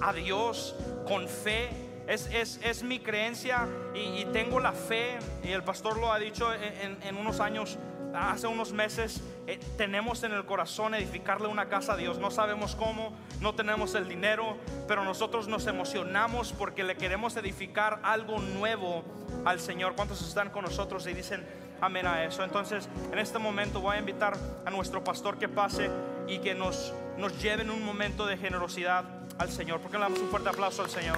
a 0.02 0.14
Dios, 0.14 0.76
con 1.08 1.28
fe. 1.28 1.70
Es, 2.08 2.28
es, 2.34 2.60
es 2.64 2.84
mi 2.84 3.00
creencia 3.00 3.68
y, 3.94 4.26
tengo 4.34 4.60
la 4.60 4.74
fe, 4.74 5.20
y 5.44 5.52
el 5.52 5.64
pastor 5.64 5.98
lo 5.98 6.12
ha 6.12 6.20
dicho 6.20 6.52
en, 6.54 6.98
en 7.04 7.16
unos 7.16 7.40
años 7.40 7.78
hace 8.14 8.48
unos 8.48 8.72
meses 8.72 9.22
eh, 9.48 9.60
tenemos 9.78 10.24
en 10.24 10.34
el 10.34 10.46
corazón 10.46 10.94
edificarle 10.94 11.48
una 11.48 11.68
casa 11.68 11.94
a 11.94 11.98
Dios. 11.98 12.20
No 12.20 12.32
sabemos 12.32 12.76
cómo, 12.76 13.14
no 13.40 13.56
tenemos 13.56 13.96
el 13.96 14.08
dinero, 14.08 14.58
pero 14.88 15.04
nosotros 15.04 15.48
nos 15.48 15.68
emocionamos 15.68 16.54
porque 16.54 16.84
le 16.84 16.96
queremos 16.96 17.36
edificar 17.38 18.00
algo 18.04 18.40
nuevo 18.40 19.04
al 19.46 19.60
Señor. 19.60 19.96
¿Cuántos 19.96 20.22
están 20.28 20.50
con 20.50 20.66
nosotros 20.66 21.08
y 21.08 21.14
dicen 21.14 21.46
amén 21.82 22.06
a 22.08 22.24
eso? 22.24 22.44
Entonces, 22.44 22.90
en 23.12 23.20
este 23.20 23.40
momento 23.40 23.82
voy 23.82 23.96
a 23.96 24.00
invitar 24.00 24.38
a 24.66 24.70
nuestro 24.70 25.04
pastor 25.04 25.38
que 25.38 25.50
pase 25.50 25.90
y 26.28 26.40
que 26.40 26.56
nos, 26.56 26.94
nos 27.18 27.42
lleve 27.42 27.64
en 27.64 27.72
un 27.72 27.84
momento 27.84 28.26
de 28.26 28.38
generosidad 28.38 29.06
al 29.38 29.50
Señor. 29.50 29.80
¿Por 29.80 29.92
qué 29.92 29.98
le 29.98 30.04
damos 30.04 30.20
un 30.20 30.30
fuerte 30.30 30.50
aplauso 30.50 30.84
al 30.84 30.90
Señor? 30.90 31.18